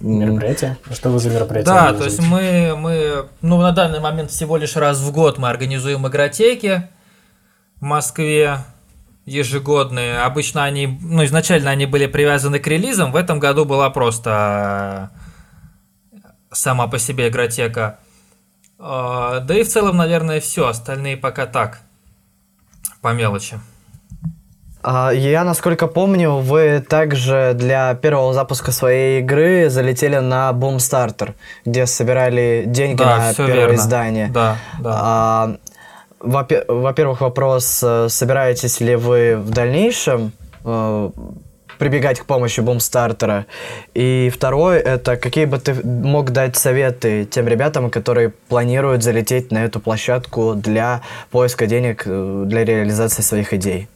[0.00, 0.78] Мероприятие?
[0.88, 1.74] А что вы за мероприятие?
[1.74, 5.48] Да, то есть мы, мы, ну, на данный момент всего лишь раз в год мы
[5.48, 6.88] организуем игротеки
[7.80, 8.58] в Москве
[9.24, 10.20] ежегодные.
[10.20, 13.12] Обычно они, ну, изначально они были привязаны к релизам.
[13.12, 15.10] В этом году была просто
[16.12, 16.16] э,
[16.50, 17.98] сама по себе игротека.
[18.78, 20.68] Э, да и в целом, наверное, все.
[20.68, 21.80] Остальные пока так,
[23.00, 23.60] по мелочи.
[24.82, 31.84] А, я, насколько помню, вы также для первого запуска своей игры залетели на Boomstarter, где
[31.84, 33.74] собирали деньги да, на первое верно.
[33.74, 34.28] издание.
[34.28, 34.90] Да, да.
[34.94, 35.56] А,
[36.20, 40.32] во-первых, вопрос, э, собираетесь ли вы в дальнейшем
[40.64, 41.10] э,
[41.78, 43.46] прибегать к помощи бомстартера?
[43.94, 49.64] И второй, это какие бы ты мог дать советы тем ребятам, которые планируют залететь на
[49.64, 53.88] эту площадку для поиска денег э, для реализации своих идей?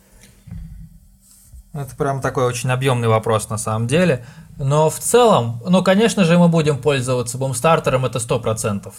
[1.75, 4.25] Это прям такой очень объемный вопрос на самом деле.
[4.59, 8.95] Но в целом, ну, конечно же, мы будем пользоваться бомстартером, это сто процентов.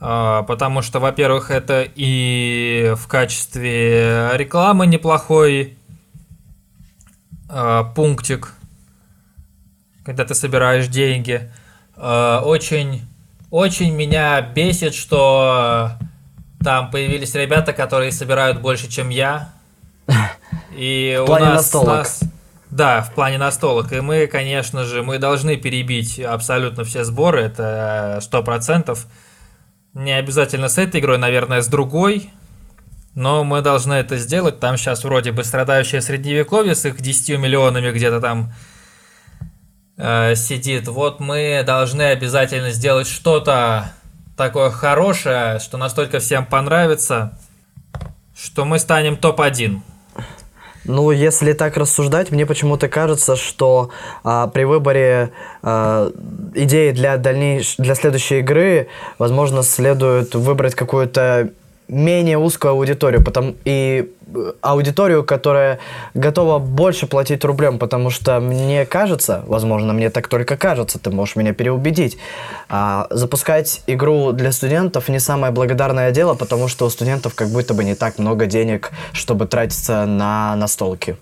[0.00, 5.76] А, потому что, во-первых, это и в качестве рекламы неплохой
[7.50, 8.54] а, пунктик,
[10.02, 11.52] когда ты собираешь деньги.
[11.96, 13.02] А, очень,
[13.50, 15.92] очень меня бесит, что
[16.64, 19.52] там появились ребята, которые собирают больше, чем я.
[20.74, 21.88] И в плане у нас, настолок.
[21.88, 22.20] Нас,
[22.70, 23.92] да, в плане настолок.
[23.92, 29.06] И мы, конечно же, мы должны перебить абсолютно все сборы, это сто процентов.
[29.94, 32.30] Не обязательно с этой игрой, наверное, с другой.
[33.14, 34.60] Но мы должны это сделать.
[34.60, 38.52] Там сейчас вроде бы страдающее средневековье с их 10 миллионами где-то там
[39.96, 40.86] э, сидит.
[40.86, 43.92] Вот мы должны обязательно сделать что-то
[44.36, 47.36] такое хорошее, что настолько всем понравится,
[48.34, 49.82] что мы станем топ-1.
[50.84, 53.90] Ну, если так рассуждать, мне почему-то кажется, что
[54.24, 55.30] а, при выборе
[55.62, 56.10] а,
[56.54, 57.76] идеи для дальнейш...
[57.76, 58.88] для следующей игры,
[59.18, 61.50] возможно, следует выбрать какую-то
[61.90, 65.80] менее узкую аудиторию, потому и э, аудиторию, которая
[66.14, 71.36] готова больше платить рублем, потому что мне кажется, возможно, мне так только кажется, ты можешь
[71.36, 72.16] меня переубедить,
[72.68, 77.74] а, запускать игру для студентов не самое благодарное дело, потому что у студентов как будто
[77.74, 81.16] бы не так много денег, чтобы тратиться на настолки.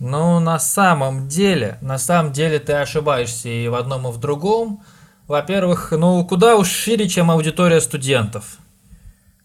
[0.00, 4.82] Ну, на самом деле, на самом деле ты ошибаешься и в одном, и в другом.
[5.26, 8.58] Во-первых, ну, куда уж шире, чем аудитория студентов.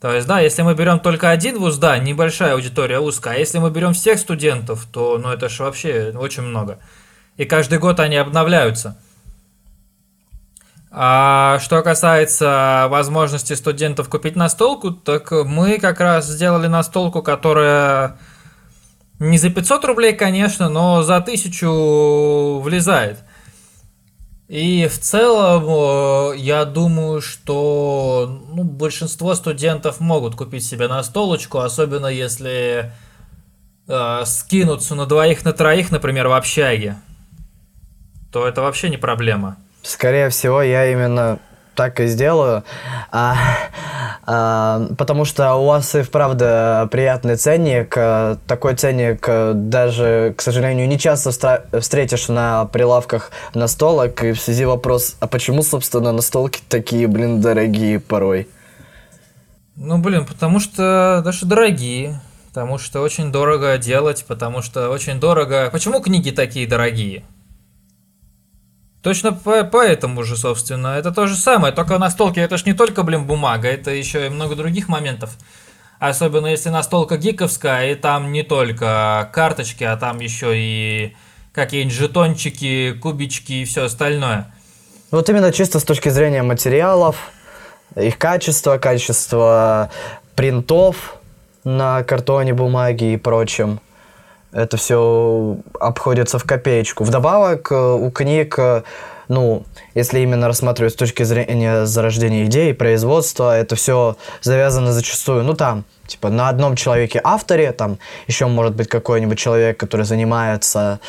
[0.04, 3.36] То есть, да, если мы берем только один вуз, да, небольшая аудитория узкая.
[3.36, 6.80] А если мы берем всех студентов, то, ну, это же вообще очень много.
[7.38, 8.98] И каждый год они обновляются.
[10.92, 18.18] А что касается возможности студентов купить настолку, так мы как раз сделали настолку, которая
[19.20, 23.23] не за 500 рублей, конечно, но за 1000 влезает.
[24.48, 32.08] И в целом, э, я думаю, что ну, большинство студентов могут купить себе настолочку, особенно
[32.08, 32.92] если
[33.88, 36.98] э, скинуться на двоих, на троих, например, в общаге,
[38.32, 39.58] то это вообще не проблема.
[39.82, 41.40] Скорее всего, я именно
[41.76, 42.64] так и сделаю.
[43.12, 43.36] А,
[44.26, 47.94] а, потому что у вас и вправду приятный ценник.
[47.98, 51.32] Э, такой ценник э, даже, к сожалению, не часто
[51.80, 54.24] встретишь на прилавках настолок.
[54.24, 58.48] И в связи вопрос, а почему, собственно, настолки такие, блин, дорогие порой?
[59.76, 62.22] Ну, блин, потому что даже дорогие.
[62.50, 65.70] Потому что очень дорого делать, потому что очень дорого...
[65.72, 67.24] Почему книги такие дорогие?
[69.04, 73.04] Точно по поэтому же, собственно, это то же самое, только настолки это ж не только,
[73.04, 75.32] блин, бумага, это еще и много других моментов.
[76.00, 81.16] Особенно если настолка гиковская, и там не только карточки, а там еще и
[81.52, 84.54] какие-нибудь жетончики, кубички и все остальное.
[85.12, 87.18] Вот именно чисто с точки зрения материалов,
[87.98, 89.92] их качества, качества
[90.36, 91.18] принтов
[91.66, 93.82] на картоне, бумаге и прочем.
[94.54, 97.04] Это все обходится в копеечку.
[97.04, 98.84] Вдобавок, э, у книг, э,
[99.28, 99.64] ну,
[99.96, 105.86] если именно рассматривать с точки зрения зарождения идей, производства, это все завязано зачастую, ну, там,
[106.08, 107.98] типа, на одном человеке авторе, там,
[108.28, 111.00] еще может быть какой-нибудь человек, который занимается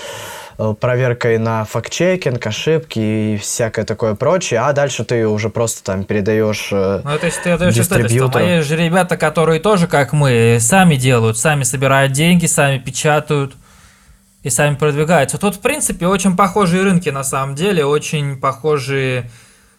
[0.80, 6.68] проверкой на факт-чекинг, ошибки и всякое такое прочее, а дальше ты уже просто там передаешь
[6.72, 8.30] э, Ну, то есть ты отдаешь издательство.
[8.34, 13.54] А есть же ребята, которые тоже, как мы, сами делают, сами собирают деньги, сами печатают
[14.42, 15.38] и сами продвигаются.
[15.38, 19.30] Тут, в принципе, очень похожие рынки на самом деле, очень похожие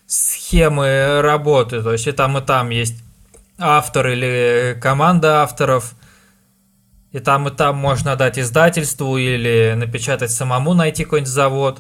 [0.08, 1.82] схемы работы.
[1.82, 2.96] То есть и там, и там есть
[3.58, 5.94] автор или команда авторов–
[7.16, 11.80] и там, и там можно дать издательству или напечатать самому, найти какой-нибудь завод.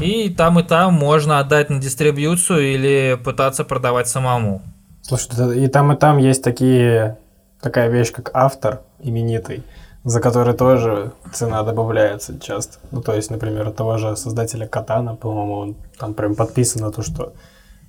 [0.00, 4.62] И там, и там можно отдать на дистрибьюцию или пытаться продавать самому.
[5.02, 7.16] Слушай, и там, и там есть такие,
[7.60, 9.62] такая вещь, как автор именитый,
[10.02, 12.78] за который тоже цена добавляется часто.
[12.90, 17.02] Ну, то есть, например, того же создателя Катана, по-моему, он там прям подписан на то,
[17.02, 17.34] что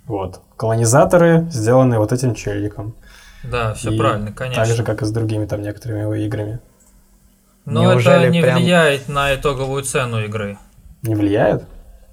[0.06, 2.94] вот, колонизаторы сделаны вот этим челиком.
[3.42, 4.64] Да, все и правильно, конечно.
[4.64, 6.60] Так же, как и с другими там некоторыми его играми.
[7.64, 8.58] Но Неужели это не прям...
[8.58, 10.58] влияет на итоговую цену игры.
[11.02, 11.64] Не влияет?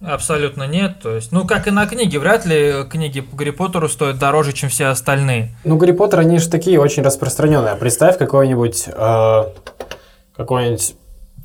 [0.01, 0.99] Абсолютно нет.
[1.01, 2.17] То есть, ну, как и на книги.
[2.17, 5.55] Вряд ли книги по Гарри Поттеру стоят дороже, чем все остальные.
[5.63, 7.76] Ну, Гарри Поттер, они же такие очень распространенные.
[7.76, 9.43] Представь какой-нибудь э,
[10.36, 10.95] какой-нибудь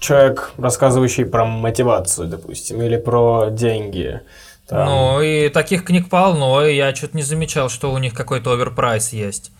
[0.00, 4.20] человек, рассказывающий про мотивацию, допустим, или про деньги.
[4.66, 4.86] Там.
[4.86, 9.12] Ну, и таких книг полно, и я что-то не замечал, что у них какой-то overprice
[9.12, 9.52] есть.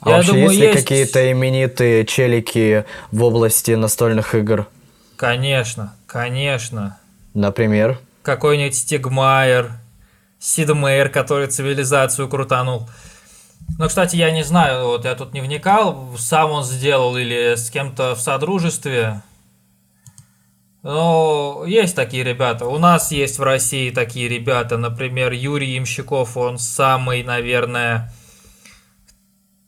[0.00, 0.80] А Я вообще думаю, есть ли есть...
[0.80, 4.66] какие-то именитые челики в области настольных игр?
[5.16, 6.98] Конечно, конечно.
[7.34, 7.98] Например?
[8.22, 9.72] Какой-нибудь Сид Майер,
[10.38, 12.88] Сид Мейер, который цивилизацию крутанул.
[13.78, 17.70] Ну, кстати, я не знаю, вот я тут не вникал, сам он сделал или с
[17.70, 19.22] кем-то в содружестве.
[20.82, 22.66] Но есть такие ребята.
[22.66, 24.78] У нас есть в России такие ребята.
[24.78, 28.12] Например, Юрий Имщиков, он самый, наверное,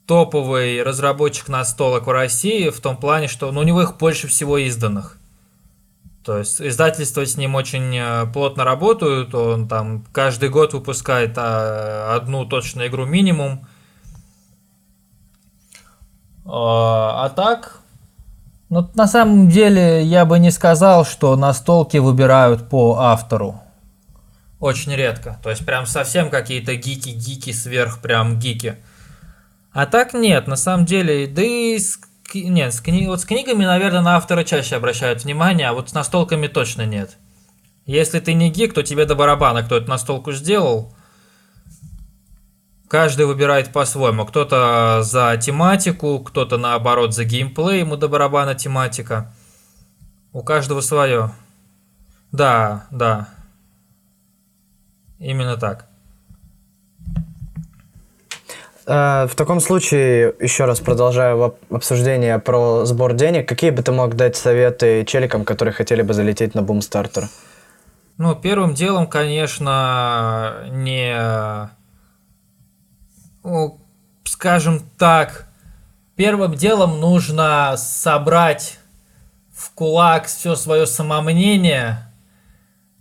[0.09, 4.57] топовый разработчик настолок в России в том плане, что ну, у него их больше всего
[4.59, 5.19] изданных.
[6.25, 12.17] То есть издательства с ним очень э, плотно работают, он там каждый год выпускает а,
[12.17, 13.67] одну точную игру минимум.
[16.45, 17.81] А, а так,
[18.71, 23.61] ну, на самом деле я бы не сказал, что настолки выбирают по автору.
[24.59, 25.39] Очень редко.
[25.43, 28.77] То есть прям совсем какие-то гики-гики сверх прям гики.
[29.73, 31.99] А так нет, на самом деле, да и с,
[32.35, 35.95] нет, с, кни, вот с книгами, наверное, на автора чаще обращают внимание, а вот с
[35.95, 37.17] настолками точно нет.
[37.87, 40.93] Если ты не гик, то тебе до барабана, кто эту настолку сделал.
[42.89, 44.27] Каждый выбирает по-своему.
[44.27, 49.33] Кто-то за тематику, кто-то наоборот за геймплей, ему до барабана тематика.
[50.33, 51.33] У каждого свое.
[52.33, 53.29] Да, да.
[55.19, 55.89] Именно так.
[58.78, 64.17] Э, в таком случае, еще раз продолжаю обсуждение про сбор денег, какие бы ты мог
[64.17, 67.29] дать советы челикам, которые хотели бы залететь на бумстартер?
[68.17, 71.71] Ну, первым делом, конечно, не...
[73.45, 73.79] Ну,
[74.25, 75.47] скажем так,
[76.17, 78.79] первым делом нужно собрать
[79.53, 82.11] в кулак все свое самомнение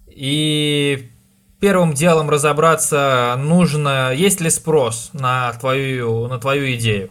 [0.08, 1.12] и
[1.60, 7.10] первым делом разобраться, нужно, есть ли спрос на твою, на твою идею.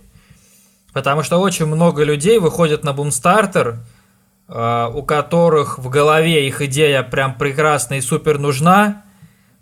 [0.93, 3.81] Потому что очень много людей выходят на бумстартер,
[4.49, 9.03] э, у которых в голове их идея прям прекрасна и супер нужна,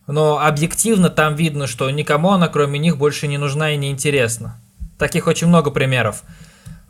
[0.06, 4.60] но объективно там видно, что никому она кроме них больше не нужна и не интересна.
[4.98, 6.22] Таких очень много примеров.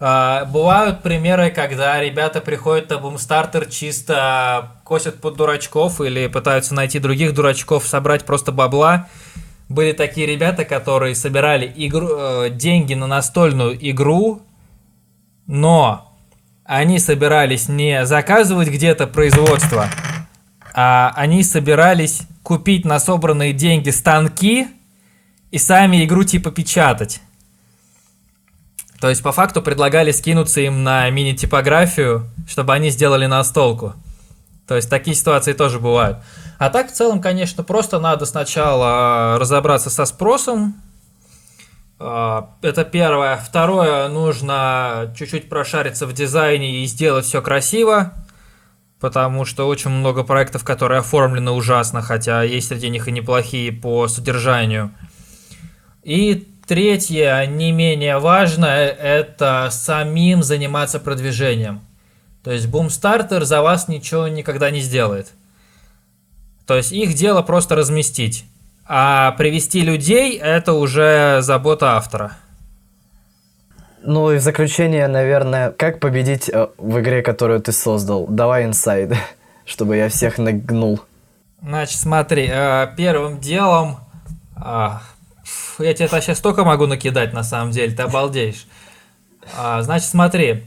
[0.00, 6.98] А, бывают примеры, когда ребята приходят на бумстартер чисто косят под дурачков или пытаются найти
[6.98, 9.08] других дурачков, собрать просто бабла.
[9.68, 14.42] Были такие ребята, которые собирали игру, э, деньги на настольную игру,
[15.46, 16.12] но
[16.64, 19.88] они собирались не заказывать где-то производство,
[20.74, 24.66] а они собирались купить на собранные деньги станки
[25.50, 27.20] и сами игру типа печатать.
[29.04, 33.92] То есть, по факту предлагали скинуться им на мини-типографию, чтобы они сделали настолку.
[34.66, 36.20] То есть, такие ситуации тоже бывают.
[36.58, 40.80] А так, в целом, конечно, просто надо сначала разобраться со спросом.
[41.98, 43.36] А, это первое.
[43.36, 48.14] Второе, нужно чуть-чуть прошариться в дизайне и сделать все красиво.
[49.00, 54.08] Потому что очень много проектов, которые оформлены ужасно, хотя есть среди них и неплохие по
[54.08, 54.94] содержанию.
[56.02, 61.82] И Третье, не менее важное, это самим заниматься продвижением.
[62.42, 65.32] То есть бумстартер за вас ничего никогда не сделает.
[66.66, 68.46] То есть их дело просто разместить.
[68.86, 72.32] А привести людей это уже забота автора.
[74.02, 78.26] Ну и в заключение, наверное, как победить э, в игре, которую ты создал?
[78.26, 79.14] Давай инсайд,
[79.64, 81.00] чтобы я всех нагнул.
[81.62, 83.98] Значит, смотри, э, первым делом...
[85.78, 88.66] а, Я тебе сейчас столько могу накидать, на самом деле, ты обалдеешь.
[89.56, 90.64] А, Значит, смотри,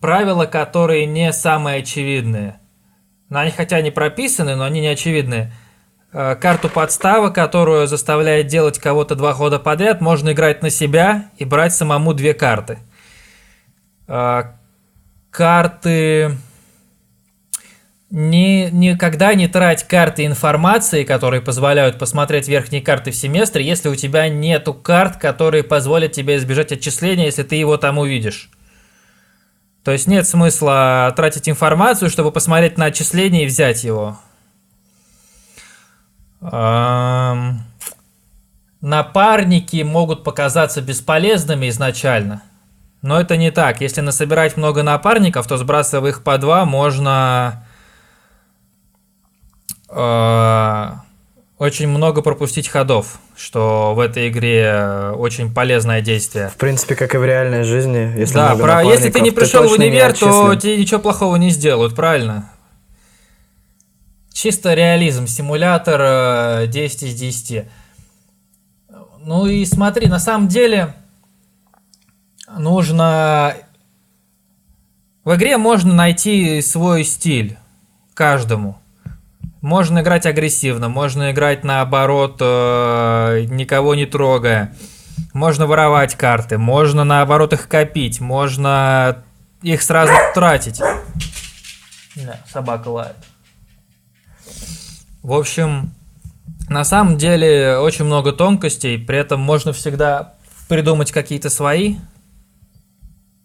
[0.00, 2.60] правила, которые не самые очевидные.
[3.28, 5.52] Ну, они хотя не прописаны, но они не очевидные.
[6.12, 11.46] Э, Карту подставы, которую заставляет делать кого-то два хода подряд, можно играть на себя и
[11.46, 12.78] брать самому две карты.
[14.06, 14.42] Э,
[15.30, 16.36] Карты...
[18.14, 23.94] Не, никогда не трать карты информации, которые позволяют посмотреть верхние карты в семестре, если у
[23.94, 28.50] тебя нету карт, которые позволят тебе избежать отчисления, если ты его там увидишь.
[29.82, 34.20] То есть нет смысла тратить информацию, чтобы посмотреть на отчисление и взять его.
[36.42, 37.64] Ам,
[38.82, 42.42] Напарники могут показаться бесполезными изначально.
[43.00, 43.80] Но это не так.
[43.80, 47.64] Если насобирать много напарников, то сбрасывая их по два, можно
[51.62, 56.48] очень много пропустить ходов, что в этой игре очень полезное действие.
[56.48, 58.12] В принципе, как и в реальной жизни.
[58.18, 61.36] Если да, про, если ты не пришел в точно не универ, то тебе ничего плохого
[61.36, 62.50] не сделают, правильно?
[64.32, 67.64] Чисто реализм, симулятор э, 10 из 10.
[69.20, 70.94] Ну и смотри, на самом деле
[72.58, 73.54] нужно...
[75.22, 77.56] В игре можно найти свой стиль
[78.14, 78.81] каждому.
[79.62, 84.74] Можно играть агрессивно, можно играть наоборот, э, никого не трогая.
[85.32, 89.22] Можно воровать карты, можно наоборот их копить, можно
[89.62, 90.80] их сразу тратить.
[92.16, 93.16] Да, собака лает.
[95.22, 95.94] В общем,
[96.68, 100.34] на самом деле очень много тонкостей, при этом можно всегда
[100.68, 101.96] придумать какие-то свои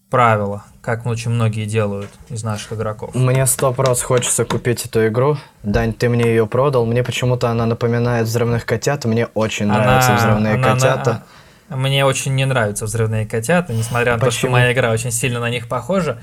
[0.09, 3.13] правила, как очень многие делают из наших игроков.
[3.13, 5.37] Мне сто раз хочется купить эту игру.
[5.63, 6.85] Дань, ты мне ее продал.
[6.85, 9.05] Мне почему-то она напоминает взрывных котят.
[9.05, 11.21] Мне очень нравятся Она- взрывные она- котята.
[11.69, 14.51] она- Мне очень не нравятся взрывные котята, несмотря на то, что Почему?
[14.53, 16.19] моя игра очень сильно на них похожа.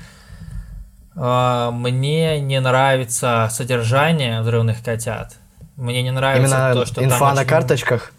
[1.15, 5.35] А, Мне не нравится содержание взрывных котят.
[5.77, 8.11] Мне не нравится Именно то, что там инфа на очень- карточках.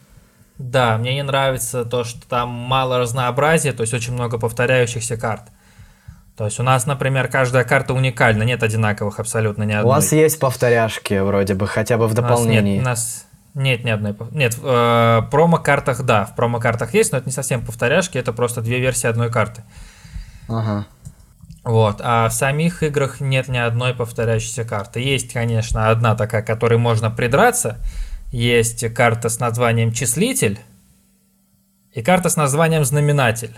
[0.58, 5.42] Да, мне не нравится то, что там мало разнообразия, то есть очень много повторяющихся карт.
[6.36, 9.94] То есть у нас, например, каждая карта уникальна, нет одинаковых абсолютно ни У одной.
[9.94, 12.78] вас есть повторяшки, вроде бы, хотя бы в У нас нет- дополнении.
[12.78, 14.14] У нас нет ни одной.
[14.32, 18.60] Нет, в э, промо-картах, да, в промо-картах есть, но это не совсем повторяшки, это просто
[18.60, 19.62] две версии одной карты.
[20.48, 20.86] Ага.
[21.64, 25.00] Вот, а в самих играх нет ни одной повторяющейся карты.
[25.00, 27.78] Есть, конечно, одна такая, к которой можно придраться.
[28.30, 30.60] Есть карта с названием «Числитель»
[31.92, 33.56] и карта с названием «Знаменатель».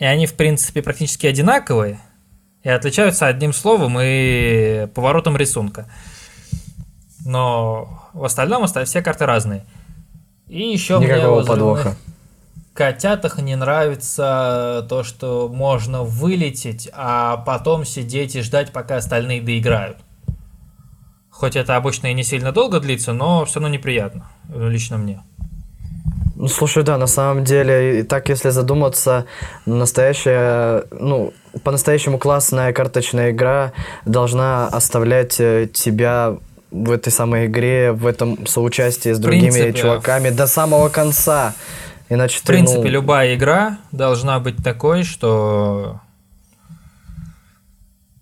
[0.00, 2.00] И они, в принципе, практически одинаковые
[2.62, 5.86] и отличаются одним словом и поворотом рисунка.
[7.24, 9.64] Но в остальном оста- все карты разные.
[10.48, 11.96] И еще мне Никакого «Взрывных подвоха.
[12.72, 19.98] котятах не нравится то, что можно вылететь, а потом сидеть и ждать, пока остальные доиграют.
[21.30, 24.30] Хоть это обычно и не сильно долго длится, но все равно неприятно.
[24.48, 25.22] Лично мне.
[26.40, 29.26] Ну, слушай, да, на самом деле, и так если задуматься,
[29.66, 31.34] настоящая, ну,
[31.64, 33.72] по-настоящему классная карточная игра
[34.06, 36.38] должна оставлять э, тебя
[36.70, 41.52] в этой самой игре, в этом соучастии с другими принципе, чуваками до самого конца.
[42.08, 46.00] Иначе В принципе, ты, ну, любая игра должна быть такой, что...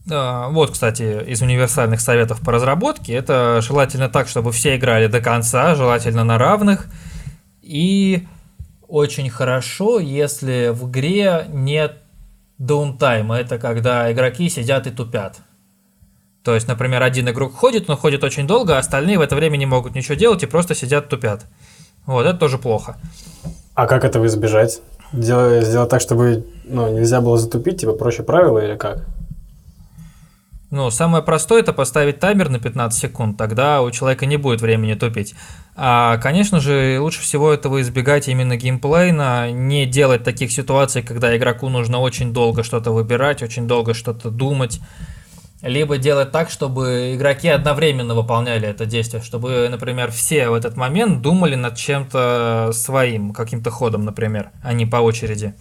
[0.07, 5.21] Да, вот, кстати, из универсальных советов по разработке, это желательно так, чтобы все играли до
[5.21, 6.89] конца, желательно на равных.
[7.69, 8.27] И
[8.89, 11.99] очень хорошо, если в игре нет
[12.57, 13.37] даунтайма.
[13.37, 15.37] Это когда игроки сидят и тупят.
[16.43, 19.59] То есть, например, один игрок ходит, но ходит очень долго, а остальные в это время
[19.59, 21.45] не могут ничего делать и просто сидят тупят.
[22.07, 22.97] Вот, это тоже плохо.
[23.75, 24.81] А как этого избежать?
[25.13, 29.05] Делать, сделать так, чтобы ну, нельзя было затупить, типа проще правила или как?
[30.71, 34.95] Ну, самое простое это поставить таймер на 15 секунд, тогда у человека не будет времени
[34.95, 35.35] тупить.
[35.81, 41.69] А, конечно же, лучше всего этого избегать именно геймплейно, не делать таких ситуаций, когда игроку
[41.69, 44.81] нужно очень долго что-то выбирать, очень долго что-то думать.
[45.63, 51.23] Либо делать так, чтобы игроки одновременно выполняли это действие, чтобы, например, все в этот момент
[51.23, 55.55] думали над чем-то своим, каким-то ходом, например, а не по очереди.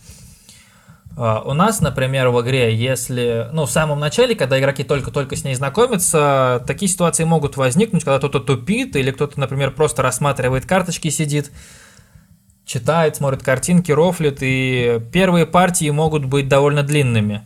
[1.20, 5.44] А, у нас, например, в игре, если, ну, в самом начале, когда игроки только-только с
[5.44, 11.10] ней знакомятся, такие ситуации могут возникнуть, когда кто-то тупит, или кто-то, например, просто рассматривает карточки,
[11.10, 11.52] сидит,
[12.66, 17.42] читает, смотрит картинки, рофлит, и первые партии могут быть довольно длинными.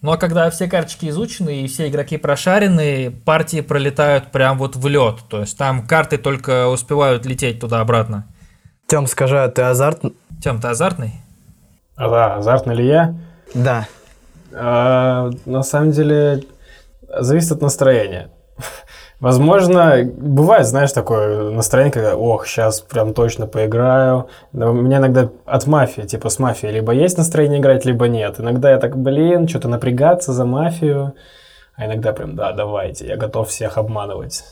[0.00, 5.16] Но когда все карточки изучены и все игроки прошарены, партии пролетают прям вот в лед.
[5.28, 8.26] То есть там карты только успевают лететь туда-обратно.
[8.86, 10.00] Тем, скажи, а ты азарт?
[10.42, 11.20] Тем, ты азартный?
[12.00, 13.14] А, да, азартный ли я?
[13.52, 13.86] Да.
[14.54, 16.44] А, на самом деле,
[17.06, 18.30] зависит от настроения.
[19.20, 24.28] Возможно, бывает, знаешь, такое настроение, когда, ох, сейчас прям точно поиграю.
[24.52, 28.40] Но у меня иногда от мафии, типа с мафией, либо есть настроение играть, либо нет.
[28.40, 31.12] Иногда я так, блин, что-то напрягаться за мафию.
[31.76, 34.42] А иногда прям, да, давайте, я готов всех обманывать.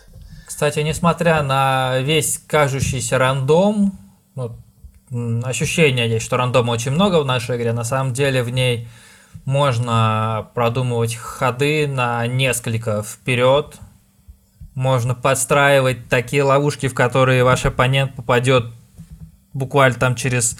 [0.47, 3.93] Кстати, несмотря на весь кажущийся рандом,
[4.35, 4.51] ну,
[5.43, 8.89] ощущение есть, что рандома очень много в нашей игре, на самом деле в ней
[9.45, 13.77] можно продумывать ходы на несколько вперед,
[14.75, 18.67] можно подстраивать такие ловушки, в которые ваш оппонент попадет
[19.53, 20.59] буквально там через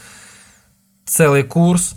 [1.05, 1.95] целый курс.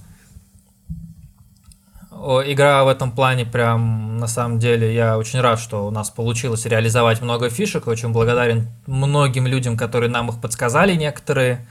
[2.11, 6.67] Игра в этом плане прям, на самом деле, я очень рад, что у нас получилось
[6.67, 7.87] реализовать много фишек.
[7.87, 11.67] Очень благодарен многим людям, которые нам их подсказали некоторые.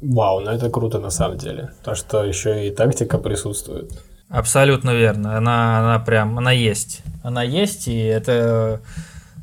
[0.00, 1.70] Вау, ну это круто на самом деле.
[1.84, 3.92] То, что еще и тактика присутствует.
[4.28, 5.36] Абсолютно верно.
[5.36, 7.02] Она, она прям, она есть.
[7.22, 8.80] Она есть, и это...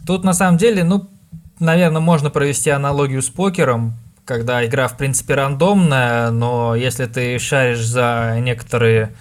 [0.05, 1.10] Тут на самом деле, ну,
[1.60, 3.93] наверное, можно провести аналогию с покером,
[4.26, 9.14] когда игра, в принципе, рандомная, но если ты шаришь за некоторые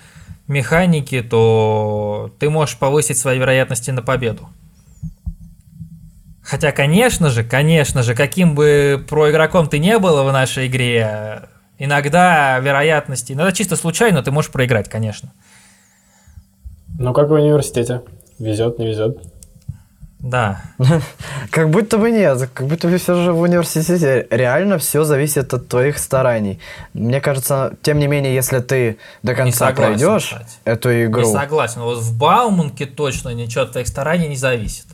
[0.47, 4.49] механики, то ты можешь повысить свои вероятности на победу.
[6.47, 11.41] Хотя, конечно же, конечно же, каким бы проигроком ты не был в нашей игре,
[11.77, 15.33] иногда вероятности, иногда чисто случайно ты можешь проиграть, конечно.
[17.01, 18.03] Ну, как в университете.
[18.39, 19.19] Везет, не везет.
[20.21, 20.63] Да.
[21.51, 25.69] Как будто бы нет, как будто бы все же в университете реально все зависит от
[25.69, 26.59] твоих стараний.
[26.95, 30.51] Мне кажется, тем не менее, если ты до конца согласен, пройдешь кстати.
[30.65, 31.23] эту игру...
[31.23, 34.87] Не согласен, вот в Бауманке точно ничего от твоих стараний не зависит.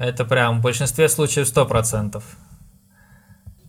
[0.00, 2.24] Это прям в большинстве случаев сто процентов.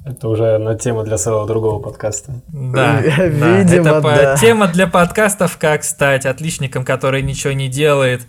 [0.06, 2.42] Это уже на тему для своего другого подкаста.
[2.48, 4.16] Да, Видимо, да.
[4.16, 8.26] Это тема для подкастов, как стать отличником, который ничего не делает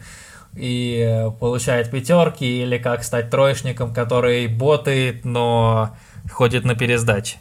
[0.57, 5.96] и получает пятерки, или как стать троечником, который ботает, но
[6.30, 7.36] ходит на пересдаче.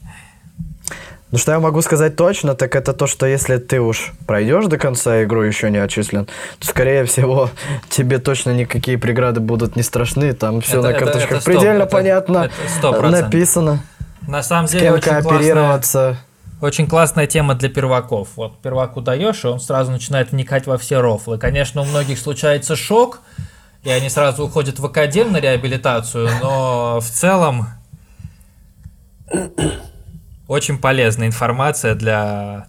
[1.31, 4.77] Ну что я могу сказать точно, так это то, что если ты уж пройдешь до
[4.77, 6.27] конца игру еще не отчислен,
[6.59, 7.49] то скорее всего
[7.89, 11.83] тебе точно никакие преграды будут не страшны, там все это, на карточках это, это предельно
[11.83, 13.83] это, понятно это написано.
[14.27, 15.99] На самом деле, с кем очень кооперироваться.
[15.99, 18.29] Классная, очень классная тема для перваков.
[18.35, 21.37] Вот перваку даешь, и он сразу начинает вникать во все рофлы.
[21.37, 23.21] Конечно, у многих случается шок,
[23.83, 27.67] и они сразу уходят в академ на реабилитацию, но в целом
[30.51, 32.67] очень полезная информация для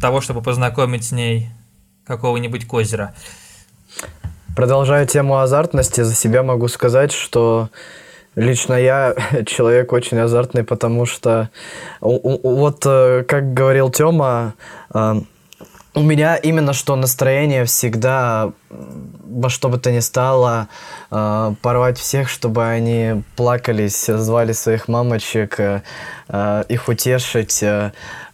[0.00, 1.48] того, чтобы познакомить с ней
[2.06, 3.14] какого-нибудь козера.
[4.54, 7.68] Продолжая тему азартности, за себя могу сказать, что
[8.36, 9.14] Лично я
[9.46, 11.48] человек очень азартный, потому что
[12.00, 14.52] вот, э, как говорил Тёма,
[14.94, 15.14] э,
[15.96, 20.68] у меня именно что настроение всегда во что бы то ни стало
[21.10, 25.58] э, порвать всех, чтобы они плакались, звали своих мамочек,
[26.68, 27.64] их утешить,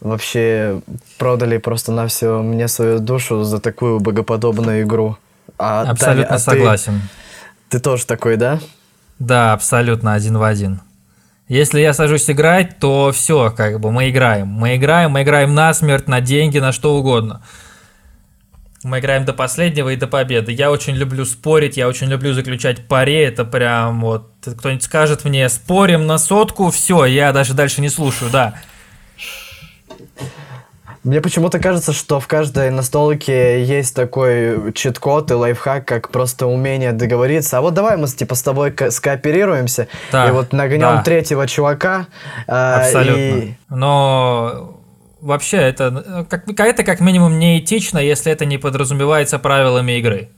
[0.01, 0.81] вообще
[1.19, 5.17] продали просто на все мне свою душу за такую богоподобную игру.
[5.59, 7.01] А, Абсолютно Таня, а согласен.
[7.69, 8.61] Ты, ты тоже такой, да?
[9.19, 10.81] Да, абсолютно один в один.
[11.53, 14.49] Если я сажусь играть, то все, как бы мы играем.
[14.49, 17.43] Мы играем, мы играем на смерть, на деньги, на что угодно.
[18.85, 20.51] Мы играем до последнего и до победы.
[20.51, 23.19] Я очень люблю спорить, я очень люблю заключать пари.
[23.19, 28.31] Это прям вот кто-нибудь скажет мне, спорим на сотку, все, я даже дальше не слушаю,
[28.31, 28.55] да.
[31.05, 36.93] Мне почему-то кажется, что в каждой настолке есть такой чит-код и лайфхак, как просто умение
[36.93, 37.59] договориться.
[37.59, 41.03] А вот давай мы типа с тобой скооперируемся да, и вот нагнем да.
[41.03, 42.07] третьего чувака.
[42.47, 43.21] А, Абсолютно.
[43.21, 43.55] И...
[43.69, 44.79] Но
[45.21, 50.29] вообще это как, это как минимум неэтично, если это не подразумевается правилами игры.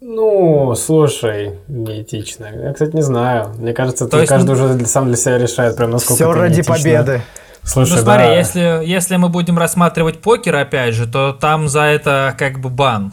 [0.00, 2.46] Ну, слушай, неэтично.
[2.54, 3.54] Я, кстати, не знаю.
[3.58, 6.54] Мне кажется, То есть, каждый уже сам для себя решает, прям насколько Все это ради
[6.54, 6.74] неэтично.
[6.74, 7.22] победы.
[7.62, 8.34] Слушай, ну смотри, да.
[8.34, 13.12] если, если мы будем рассматривать покер, опять же, то там за это как бы бан.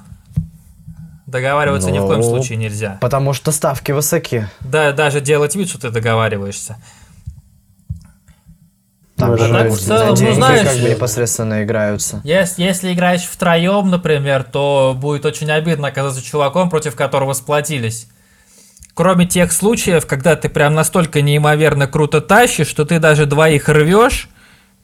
[1.25, 2.97] Договариваться ну, ни в коем ну, случае нельзя.
[3.01, 4.47] Потому что ставки высоки.
[4.61, 6.77] Да, даже делать вид, что ты договариваешься.
[9.17, 12.21] Там Ну, же так в целом, ну, деньги знаешь- как бы непосредственно играются.
[12.23, 18.07] Если, если играешь втроем, например, то будет очень обидно оказаться чуваком, против которого сплотились.
[18.93, 24.29] Кроме тех случаев, когда ты прям настолько неимоверно круто тащишь, что ты даже двоих рвешь,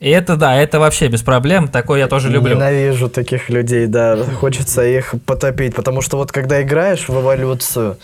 [0.02, 2.56] и это да, это вообще без проблем, такое я тоже люблю.
[2.56, 4.18] Ненавижу таких людей, да.
[4.40, 5.76] Хочется их потопить.
[5.76, 7.98] Потому что вот когда играешь в эволюцию,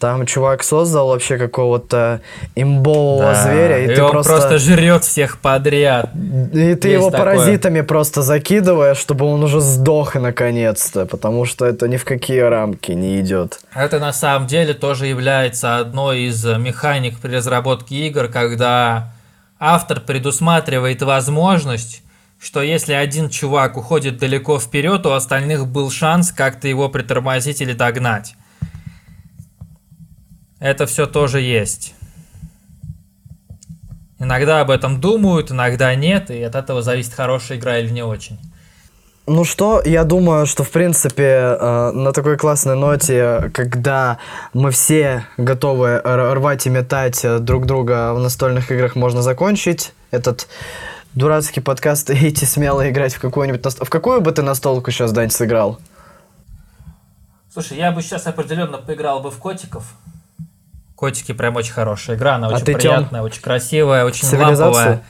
[0.00, 2.20] там чувак создал вообще какого-то
[2.56, 4.32] имбового Да, зверя, и, и ты он просто...
[4.32, 6.10] просто жрет всех подряд.
[6.52, 7.18] И ты Есть его такое.
[7.36, 12.90] паразитами просто закидываешь, чтобы он уже сдох наконец-то, потому что это ни в какие рамки
[12.90, 13.60] не идет.
[13.72, 19.12] Это на самом деле тоже является одной из механик при разработке игр, когда
[19.60, 22.02] автор предусматривает возможность,
[22.40, 27.74] что если один чувак уходит далеко вперед, у остальных был шанс как-то его притормозить или
[27.74, 28.34] догнать.
[30.58, 31.94] Это все тоже есть.
[34.18, 38.38] Иногда об этом думают, иногда нет, и от этого зависит, хорошая игра или не очень.
[39.26, 44.18] Ну что, я думаю, что в принципе э, на такой классной ноте, когда
[44.54, 50.48] мы все готовы рвать и метать э, друг друга в настольных играх, можно закончить этот
[51.14, 55.12] дурацкий подкаст и идти смело играть в какую-нибудь наст- В какую бы ты настолку сейчас,
[55.12, 55.78] Дань, сыграл?
[57.52, 59.84] Слушай, я бы сейчас определенно поиграл бы в котиков.
[60.96, 64.26] Котики прям очень хорошая игра, она А очень приятная, очень красивая, очень
[64.70, 65.02] ламповая.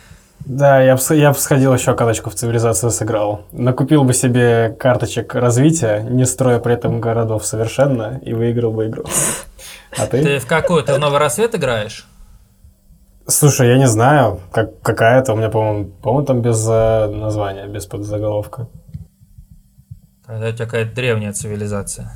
[0.46, 3.42] Да, я бы я бы сходил еще каточку в цивилизацию сыграл.
[3.52, 9.04] Накупил бы себе карточек развития, не строя при этом городов совершенно, и выиграл бы игру.
[9.98, 10.22] А ты?
[10.22, 10.82] Ты в какую?
[10.82, 12.06] Ты в Новый Рассвет играешь?
[13.26, 17.86] Слушай, я не знаю, как, какая-то у меня, по-моему, по-моему, там без э, названия, без
[17.86, 18.66] подзаголовка.
[20.26, 22.12] Тогда у тебя какая-то древняя цивилизация.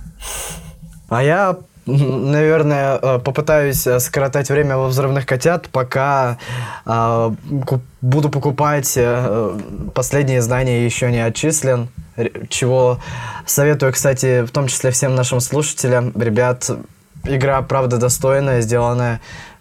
[1.09, 1.57] А я,
[1.87, 6.39] наверное, э, попытаюсь э, скоротать время во взрывных котят, пока
[6.87, 7.31] э,
[8.01, 8.99] буду покупать
[9.95, 11.89] последние знания еще не отчислен.
[12.49, 13.01] Чего
[13.47, 16.13] советую, кстати, в том числе всем нашим слушателям.
[16.15, 16.71] Ребят,
[17.25, 19.21] игра правда достойная, сделанная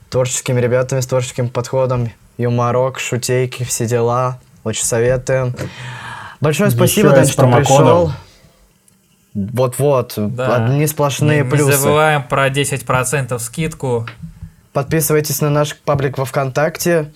[0.10, 2.12] творческими ребятами с творческим подходом.
[2.38, 4.40] Юморок, шутейки, все дела.
[4.64, 5.56] Очень советуем.
[6.42, 7.64] Большое Еще спасибо, Дань, с что промокодом.
[7.78, 8.12] пришел.
[9.34, 10.56] Вот-вот, Да.
[10.66, 11.66] одни сплошные не, плюсы.
[11.66, 14.06] Не забываем про 10% скидку.
[14.74, 17.12] Подписывайтесь на наш паблик во ВКонтакте,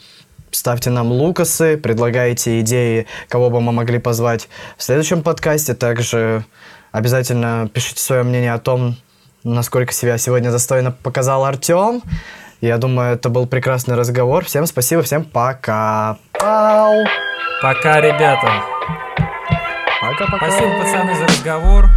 [0.51, 5.74] ставьте нам лукасы, предлагайте идеи, кого бы мы могли позвать в следующем подкасте.
[5.74, 6.43] Также
[6.91, 8.95] обязательно пишите свое мнение о том,
[9.43, 12.01] насколько себя сегодня достойно показал Артем.
[12.61, 14.43] Я думаю, это был прекрасный разговор.
[14.45, 16.18] Всем спасибо, всем пока.
[16.34, 17.05] Пау.
[17.61, 18.63] Пока, ребята.
[20.01, 20.51] Пока-пока.
[20.51, 21.89] Спасибо, пацаны, за разговор.